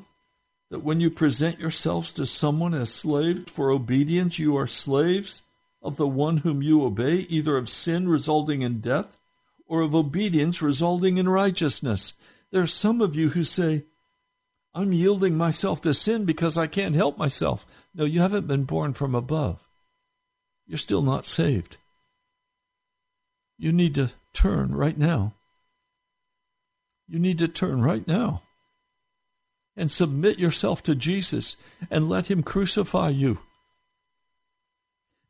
that 0.69 0.83
when 0.83 0.99
you 0.99 1.09
present 1.09 1.59
yourselves 1.59 2.11
to 2.13 2.25
someone 2.25 2.73
as 2.73 2.93
slaves 2.93 3.49
for 3.49 3.71
obedience, 3.71 4.37
you 4.37 4.57
are 4.57 4.67
slaves 4.67 5.43
of 5.81 5.95
the 5.95 6.07
one 6.07 6.37
whom 6.37 6.61
you 6.61 6.83
obey, 6.83 7.19
either 7.29 7.57
of 7.57 7.69
sin 7.69 8.09
resulting 8.09 8.61
in 8.61 8.81
death 8.81 9.17
or 9.65 9.81
of 9.81 9.95
obedience 9.95 10.61
resulting 10.61 11.17
in 11.17 11.29
righteousness. 11.29 12.13
There 12.51 12.61
are 12.61 12.67
some 12.67 13.01
of 13.01 13.15
you 13.15 13.29
who 13.29 13.43
say, 13.43 13.83
I'm 14.73 14.93
yielding 14.93 15.35
myself 15.35 15.81
to 15.81 15.93
sin 15.93 16.25
because 16.25 16.57
I 16.57 16.67
can't 16.67 16.95
help 16.95 17.17
myself. 17.17 17.65
No, 17.95 18.05
you 18.05 18.21
haven't 18.21 18.47
been 18.47 18.63
born 18.63 18.93
from 18.93 19.15
above. 19.15 19.67
You're 20.67 20.77
still 20.77 21.01
not 21.01 21.25
saved. 21.25 21.77
You 23.57 23.71
need 23.71 23.95
to 23.95 24.11
turn 24.33 24.75
right 24.75 24.97
now. 24.97 25.33
You 27.07 27.19
need 27.19 27.39
to 27.39 27.47
turn 27.47 27.81
right 27.81 28.07
now 28.07 28.43
and 29.75 29.89
submit 29.89 30.39
yourself 30.39 30.83
to 30.83 30.95
Jesus 30.95 31.55
and 31.89 32.09
let 32.09 32.29
Him 32.29 32.43
crucify 32.43 33.09
you. 33.09 33.39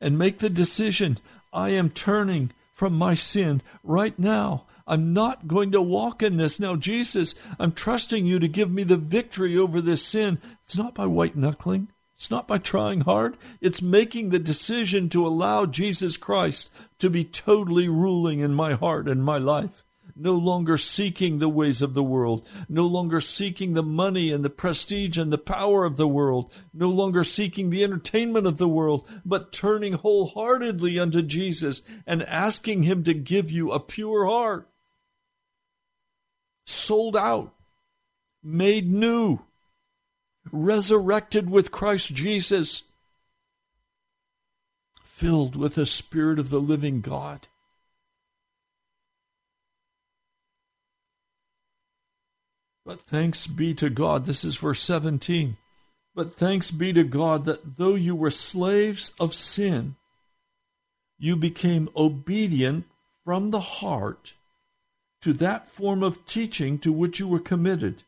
And 0.01 0.18
make 0.18 0.39
the 0.39 0.49
decision 0.49 1.20
I 1.53 1.70
am 1.70 1.89
turning 1.89 2.51
from 2.74 2.93
my 2.93 3.15
sin 3.15 3.61
right 3.84 4.18
now. 4.20 4.65
I'm 4.88 5.13
not 5.13 5.47
going 5.47 5.71
to 5.73 5.81
walk 5.81 6.23
in 6.23 6.38
this. 6.38 6.59
Now, 6.59 6.75
Jesus, 6.75 7.35
I'm 7.59 7.73
trusting 7.73 8.25
you 8.25 8.39
to 8.39 8.47
give 8.47 8.71
me 8.71 8.83
the 8.83 8.97
victory 8.97 9.57
over 9.57 9.81
this 9.81 10.03
sin. 10.03 10.39
It's 10.63 10.77
not 10.77 10.95
by 10.95 11.05
white 11.05 11.35
knuckling. 11.35 11.89
It's 12.15 12.31
not 12.31 12.47
by 12.47 12.57
trying 12.57 13.01
hard. 13.01 13.38
It's 13.61 13.81
making 13.81 14.29
the 14.29 14.39
decision 14.39 15.09
to 15.09 15.27
allow 15.27 15.65
Jesus 15.65 16.17
Christ 16.17 16.71
to 16.99 17.09
be 17.09 17.23
totally 17.23 17.89
ruling 17.89 18.39
in 18.39 18.53
my 18.53 18.73
heart 18.73 19.07
and 19.07 19.23
my 19.23 19.38
life 19.38 19.83
no 20.19 20.33
longer 20.33 20.77
seeking 20.77 21.39
the 21.39 21.49
ways 21.49 21.81
of 21.81 21.93
the 21.93 22.03
world, 22.03 22.47
no 22.67 22.85
longer 22.85 23.21
seeking 23.21 23.73
the 23.73 23.83
money 23.83 24.31
and 24.31 24.43
the 24.43 24.49
prestige 24.49 25.17
and 25.17 25.31
the 25.31 25.38
power 25.38 25.85
of 25.85 25.97
the 25.97 26.07
world, 26.07 26.51
no 26.73 26.89
longer 26.89 27.23
seeking 27.23 27.69
the 27.69 27.83
entertainment 27.83 28.47
of 28.47 28.57
the 28.57 28.67
world, 28.67 29.07
but 29.23 29.51
turning 29.51 29.93
wholeheartedly 29.93 30.99
unto 30.99 31.21
Jesus 31.21 31.81
and 32.05 32.23
asking 32.23 32.83
Him 32.83 33.03
to 33.03 33.13
give 33.13 33.51
you 33.51 33.71
a 33.71 33.79
pure 33.79 34.25
heart, 34.25 34.67
sold 36.68 37.15
out, 37.15 37.53
made 38.43 38.91
new, 38.91 39.39
resurrected 40.51 41.49
with 41.49 41.72
Christ 41.72 42.13
Jesus, 42.13 42.84
filled 45.03 45.55
with 45.55 45.76
the 45.76 45.86
Spirit 45.86 46.39
of 46.39 46.49
the 46.49 46.61
living 46.61 47.01
God. 47.01 47.47
But 52.86 53.01
thanks 53.01 53.47
be 53.47 53.74
to 53.76 53.89
God, 53.89 54.26
this 54.26 54.45
is 54.45 54.57
verse 54.57 54.82
17. 54.82 55.57
But 56.15 56.34
thanks 56.34 56.72
be 56.72 56.93
to 56.93 57.03
God 57.03 57.45
that 57.45 57.78
though 57.78 57.95
you 57.95 58.15
were 58.15 58.32
slaves 58.32 59.11
of 59.20 59.34
sin, 59.34 59.95
you 61.20 61.36
became 61.36 61.89
obedient 61.95 62.86
from 63.24 63.51
the 63.51 63.59
heart 63.59 64.34
to 65.22 65.34
that 65.34 65.70
form 65.70 66.03
of 66.03 66.26
teaching 66.26 66.78
to 66.80 66.91
which 66.91 67.20
you 67.20 67.28
were 67.28 67.39
committed. 67.39 68.03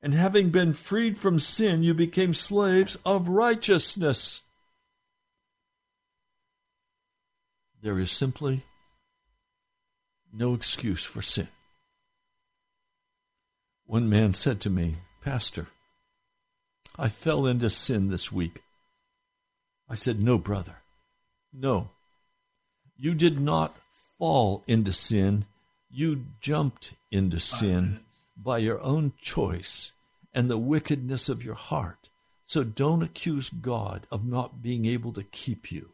And 0.00 0.14
having 0.14 0.50
been 0.50 0.72
freed 0.72 1.18
from 1.18 1.40
sin, 1.40 1.82
you 1.82 1.92
became 1.94 2.32
slaves 2.32 2.96
of 3.04 3.28
righteousness. 3.28 4.42
There 7.82 7.98
is 7.98 8.12
simply 8.12 8.62
no 10.32 10.54
excuse 10.54 11.04
for 11.04 11.22
sin. 11.22 11.48
One 13.86 14.08
man 14.08 14.34
said 14.34 14.60
to 14.62 14.70
me, 14.70 14.96
Pastor, 15.22 15.68
I 16.98 17.08
fell 17.08 17.46
into 17.46 17.70
sin 17.70 18.08
this 18.08 18.30
week. 18.30 18.62
I 19.88 19.94
said, 19.94 20.20
No, 20.20 20.38
brother. 20.38 20.76
No. 21.52 21.90
You 22.96 23.14
did 23.14 23.40
not 23.40 23.76
fall 24.18 24.64
into 24.66 24.92
sin. 24.92 25.46
You 25.90 26.26
jumped 26.40 26.94
into 27.10 27.40
sin 27.40 28.00
by 28.36 28.58
your 28.58 28.80
own 28.80 29.12
choice 29.20 29.92
and 30.34 30.50
the 30.50 30.58
wickedness 30.58 31.28
of 31.28 31.44
your 31.44 31.54
heart. 31.54 32.10
So 32.46 32.64
don't 32.64 33.02
accuse 33.02 33.50
God 33.50 34.06
of 34.10 34.24
not 34.24 34.62
being 34.62 34.86
able 34.86 35.12
to 35.14 35.22
keep 35.22 35.72
you. 35.72 35.90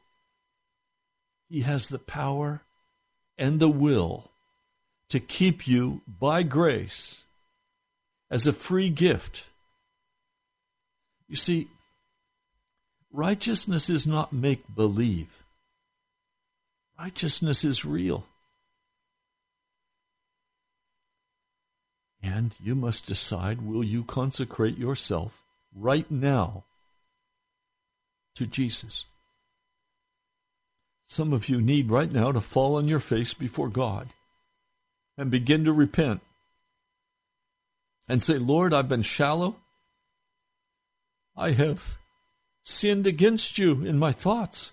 He 1.48 1.60
has 1.62 1.88
the 1.88 1.98
power 1.98 2.62
and 3.38 3.60
the 3.60 3.68
will 3.68 4.30
to 5.08 5.20
keep 5.20 5.66
you 5.66 6.02
by 6.06 6.42
grace 6.42 7.22
as 8.30 8.46
a 8.46 8.52
free 8.52 8.88
gift. 8.88 9.46
You 11.28 11.36
see, 11.36 11.68
righteousness 13.12 13.88
is 13.88 14.06
not 14.06 14.32
make 14.32 14.62
believe, 14.74 15.44
righteousness 16.98 17.64
is 17.64 17.84
real. 17.84 18.26
And 22.24 22.56
you 22.58 22.74
must 22.74 23.06
decide 23.06 23.60
will 23.60 23.84
you 23.84 24.02
consecrate 24.02 24.78
yourself 24.78 25.42
right 25.74 26.10
now 26.10 26.64
to 28.34 28.46
Jesus? 28.46 29.04
Some 31.04 31.34
of 31.34 31.50
you 31.50 31.60
need 31.60 31.90
right 31.90 32.10
now 32.10 32.32
to 32.32 32.40
fall 32.40 32.76
on 32.76 32.88
your 32.88 32.98
face 32.98 33.34
before 33.34 33.68
God 33.68 34.08
and 35.18 35.30
begin 35.30 35.66
to 35.66 35.72
repent 35.74 36.22
and 38.08 38.22
say, 38.22 38.38
Lord, 38.38 38.72
I've 38.72 38.88
been 38.88 39.02
shallow. 39.02 39.56
I 41.36 41.50
have 41.50 41.98
sinned 42.62 43.06
against 43.06 43.58
you 43.58 43.84
in 43.84 43.98
my 43.98 44.12
thoughts, 44.12 44.72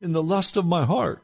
in 0.00 0.12
the 0.12 0.22
lust 0.22 0.56
of 0.56 0.66
my 0.66 0.84
heart. 0.84 1.20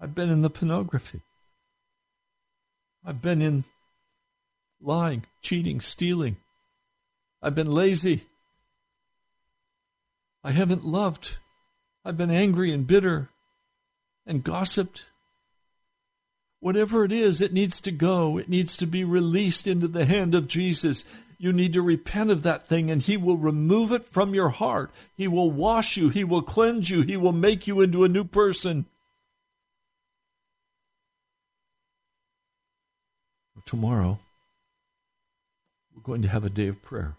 I've 0.00 0.14
been 0.14 0.28
in 0.28 0.42
the 0.42 0.50
pornography. 0.50 1.20
I've 3.06 3.22
been 3.22 3.40
in 3.40 3.64
lying, 4.80 5.24
cheating, 5.40 5.80
stealing. 5.80 6.36
I've 7.40 7.54
been 7.54 7.70
lazy. 7.70 8.24
I 10.44 10.50
haven't 10.50 10.84
loved. 10.84 11.38
I've 12.04 12.16
been 12.16 12.30
angry 12.30 12.72
and 12.72 12.86
bitter 12.86 13.30
and 14.26 14.44
gossiped 14.44 15.04
Whatever 16.60 17.04
it 17.04 17.12
is, 17.12 17.40
it 17.40 17.52
needs 17.52 17.80
to 17.82 17.92
go. 17.92 18.38
It 18.38 18.48
needs 18.48 18.76
to 18.78 18.86
be 18.86 19.04
released 19.04 19.66
into 19.66 19.86
the 19.88 20.04
hand 20.04 20.34
of 20.34 20.48
Jesus. 20.48 21.04
You 21.38 21.52
need 21.52 21.74
to 21.74 21.82
repent 21.82 22.30
of 22.30 22.42
that 22.42 22.66
thing, 22.66 22.90
and 22.90 23.02
He 23.02 23.16
will 23.16 23.36
remove 23.36 23.92
it 23.92 24.04
from 24.04 24.34
your 24.34 24.48
heart. 24.48 24.90
He 25.14 25.28
will 25.28 25.50
wash 25.50 25.96
you. 25.96 26.08
He 26.08 26.24
will 26.24 26.42
cleanse 26.42 26.88
you. 26.88 27.02
He 27.02 27.16
will 27.16 27.32
make 27.32 27.66
you 27.66 27.82
into 27.82 28.04
a 28.04 28.08
new 28.08 28.24
person. 28.24 28.86
Tomorrow, 33.66 34.20
we're 35.92 36.02
going 36.02 36.22
to 36.22 36.28
have 36.28 36.44
a 36.44 36.50
day 36.50 36.68
of 36.68 36.80
prayer. 36.82 37.16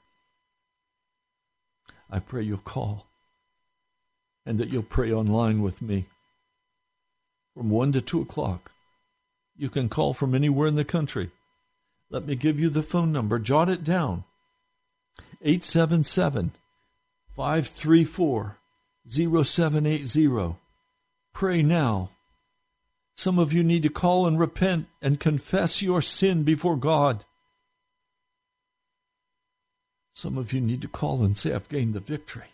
I 2.10 2.20
pray 2.20 2.44
you'll 2.44 2.60
call 2.60 3.06
and 4.46 4.58
that 4.58 4.70
you'll 4.70 4.84
pray 4.84 5.12
online 5.12 5.62
with 5.62 5.82
me 5.82 6.06
from 7.54 7.70
1 7.70 7.92
to 7.92 8.02
2 8.02 8.22
o'clock. 8.22 8.72
You 9.58 9.70
can 9.70 9.90
call 9.90 10.14
from 10.14 10.34
anywhere 10.34 10.70
in 10.70 10.76
the 10.76 10.86
country. 10.86 11.32
Let 12.10 12.26
me 12.26 12.36
give 12.36 12.58
you 12.58 12.70
the 12.70 12.82
phone 12.82 13.12
number. 13.12 13.40
Jot 13.40 13.70
it 13.70 13.84
down 13.84 14.24
877 15.42 16.52
534 17.36 18.58
0780. 19.10 20.56
Pray 21.34 21.62
now. 21.62 22.12
Some 23.18 23.40
of 23.40 23.52
you 23.52 23.64
need 23.64 23.82
to 23.82 23.90
call 23.90 24.28
and 24.28 24.40
repent 24.40 24.86
and 25.02 25.20
confess 25.20 25.82
your 25.82 26.04
sin 26.04 26.44
before 26.44 26.78
God. 26.78 27.26
Some 30.14 30.38
of 30.38 30.54
you 30.54 30.62
need 30.62 30.84
to 30.84 30.88
call 30.88 31.24
and 31.24 31.36
say, 31.36 31.52
I've 31.52 31.68
gained 31.68 31.96
the 31.96 32.00
victory. 32.00 32.46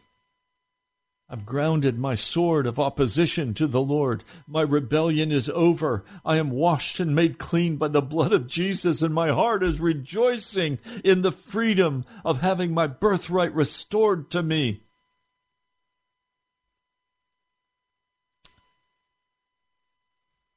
I've 1.29 1.45
grounded 1.45 1.99
my 1.99 2.15
sword 2.15 2.65
of 2.65 2.79
opposition 2.79 3.53
to 3.55 3.67
the 3.67 3.81
Lord. 3.81 4.23
My 4.47 4.61
rebellion 4.61 5.33
is 5.33 5.49
over. 5.49 6.05
I 6.23 6.37
am 6.37 6.49
washed 6.49 7.01
and 7.01 7.13
made 7.13 7.39
clean 7.39 7.75
by 7.75 7.89
the 7.89 8.01
blood 8.01 8.31
of 8.31 8.47
Jesus, 8.47 9.01
and 9.01 9.13
my 9.13 9.31
heart 9.31 9.63
is 9.63 9.81
rejoicing 9.81 10.79
in 11.03 11.23
the 11.23 11.31
freedom 11.33 12.05
of 12.23 12.39
having 12.39 12.73
my 12.73 12.87
birthright 12.87 13.53
restored 13.53 14.29
to 14.31 14.41
me. 14.41 14.82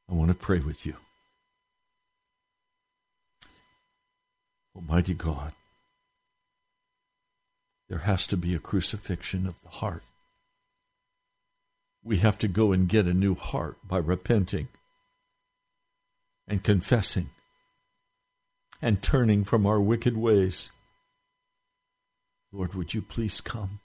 I 0.08 0.14
want 0.14 0.28
to 0.28 0.34
pray 0.34 0.60
with 0.60 0.86
you. 0.86 0.96
Almighty 4.74 5.14
God, 5.14 5.52
there 7.88 7.98
has 8.00 8.26
to 8.28 8.36
be 8.36 8.54
a 8.54 8.58
crucifixion 8.58 9.46
of 9.46 9.60
the 9.62 9.68
heart 9.68 10.02
we 12.06 12.18
have 12.18 12.38
to 12.38 12.46
go 12.46 12.70
and 12.70 12.88
get 12.88 13.06
a 13.06 13.12
new 13.12 13.34
heart 13.34 13.76
by 13.84 13.98
repenting 13.98 14.68
and 16.46 16.62
confessing 16.62 17.30
and 18.80 19.02
turning 19.02 19.42
from 19.42 19.66
our 19.66 19.80
wicked 19.80 20.16
ways. 20.16 20.70
Lord, 22.52 22.74
would 22.74 22.94
you 22.94 23.02
please 23.02 23.40
come? 23.40 23.80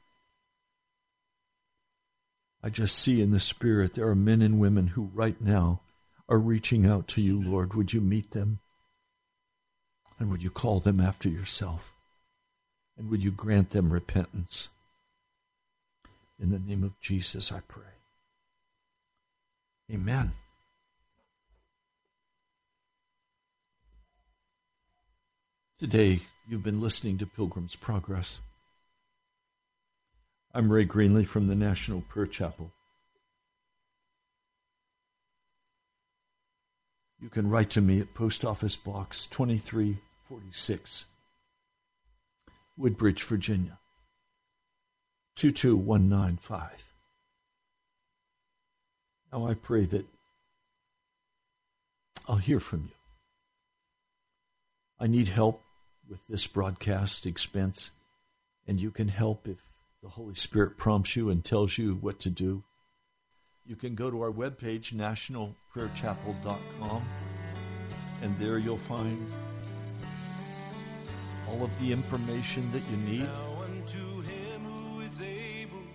I 2.62 2.70
just 2.70 2.96
see 2.96 3.20
in 3.22 3.32
the 3.32 3.40
Spirit 3.40 3.96
there 3.96 4.08
are 4.08 4.16
men 4.16 4.44
and 4.44 4.60
women 4.60 4.90
who 4.90 5.10
right 5.16 5.42
now 5.42 5.82
are 6.32 6.40
reaching 6.40 6.86
out 6.86 7.10
to 7.10 7.20
you, 7.20 7.44
Lord. 7.44 7.74
Would 7.74 7.92
you 7.92 8.00
meet 8.00 8.32
them? 8.32 8.60
And 10.18 10.32
would 10.32 10.42
you 10.42 10.50
call 10.50 10.80
them 10.80 11.02
after 11.02 11.28
yourself? 11.28 11.92
And 12.98 13.10
would 13.10 13.22
you 13.22 13.32
grant 13.32 13.72
them 13.72 13.92
repentance? 13.92 14.70
In 16.40 16.52
the 16.52 16.60
name 16.60 16.86
of 16.86 16.98
Jesus, 17.02 17.52
I 17.52 17.60
pray. 17.68 17.84
Amen. 19.92 20.32
Today, 25.80 26.22
you've 26.48 26.64
been 26.64 26.80
listening 26.80 27.18
to 27.18 27.26
Pilgrim's 27.26 27.76
Progress. 27.76 28.40
I'm 30.54 30.72
Ray 30.72 30.86
Greenley 30.86 31.28
from 31.28 31.48
the 31.48 31.56
National 31.56 32.00
Prayer 32.00 32.26
Chapel. 32.26 32.72
You 37.22 37.30
can 37.30 37.50
write 37.50 37.70
to 37.72 37.82
me 37.82 38.00
at 38.00 38.16
Post 38.16 38.44
Office 38.44 38.76
Box 38.76 39.28
2346, 39.28 41.06
Woodbridge, 42.76 43.22
Virginia 43.22 43.78
22195. 45.36 46.70
Now 49.32 49.46
I 49.46 49.54
pray 49.54 49.86
that 49.86 50.08
I'll 52.28 52.38
hear 52.38 52.60
from 52.60 52.86
you. 52.86 52.96
I 55.00 55.06
need 55.06 55.30
help 55.30 55.62
with 56.10 56.20
this 56.28 56.48
broadcast 56.48 57.28
expense, 57.28 57.92
and 58.68 58.80
you 58.80 58.90
can 58.90 59.10
help 59.10 59.48
if 59.48 59.60
the 60.02 60.10
Holy 60.10 60.34
Spirit 60.34 60.76
prompts 60.76 61.16
you 61.16 61.30
and 61.30 61.46
tells 61.46 61.78
you 61.78 61.94
what 62.02 62.20
to 62.22 62.32
do. 62.32 62.64
You 63.66 63.76
can 63.76 63.96
go 63.96 64.10
to 64.10 64.22
our 64.22 64.32
webpage, 64.32 64.94
nationalprayerchapel.com, 64.94 67.02
and 68.22 68.40
there 68.40 68.58
you'll 68.58 68.78
find 68.78 69.30
all 71.50 71.64
of 71.64 71.78
the 71.80 71.92
information 71.92 72.72
that 72.72 72.84
you 72.90 72.98
need. 72.98 73.28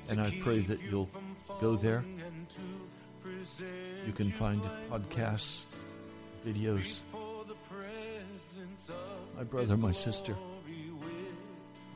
And 0.09 0.21
I 0.21 0.31
pray 0.41 0.61
that 0.61 0.81
you'll 0.83 1.09
go 1.61 1.77
there 1.77 2.05
you 4.07 4.13
can 4.13 4.31
find 4.31 4.63
podcasts, 4.89 5.65
videos. 6.47 7.01
My 9.37 9.45
brother, 9.45 9.77
my 9.77 9.93
sister, 9.93 10.37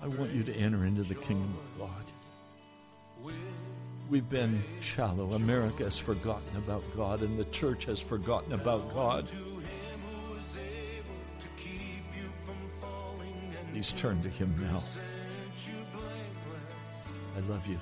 I 0.03 0.09
want 0.09 0.33
you 0.33 0.43
to 0.43 0.53
enter 0.53 0.85
into 0.85 1.03
the 1.03 1.14
kingdom 1.14 1.57
of 1.57 1.79
God. 1.79 2.05
We've 4.11 4.28
been 4.28 4.64
shallow. 4.80 5.34
America 5.34 5.84
has 5.84 5.96
forgotten 5.96 6.56
about 6.56 6.82
God, 6.96 7.22
and 7.22 7.38
the 7.38 7.44
church 7.44 7.84
has 7.84 8.00
forgotten 8.00 8.52
about 8.54 8.92
God. 8.92 9.30
Please 13.72 13.92
turn 13.92 14.20
to 14.22 14.28
Him 14.28 14.52
now. 14.61 14.82
I 17.36 17.40
love 17.48 17.64
you. 17.68 17.78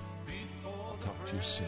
I'll 0.66 0.98
talk 1.00 1.24
to 1.24 1.36
you 1.36 1.42
soon. 1.42 1.66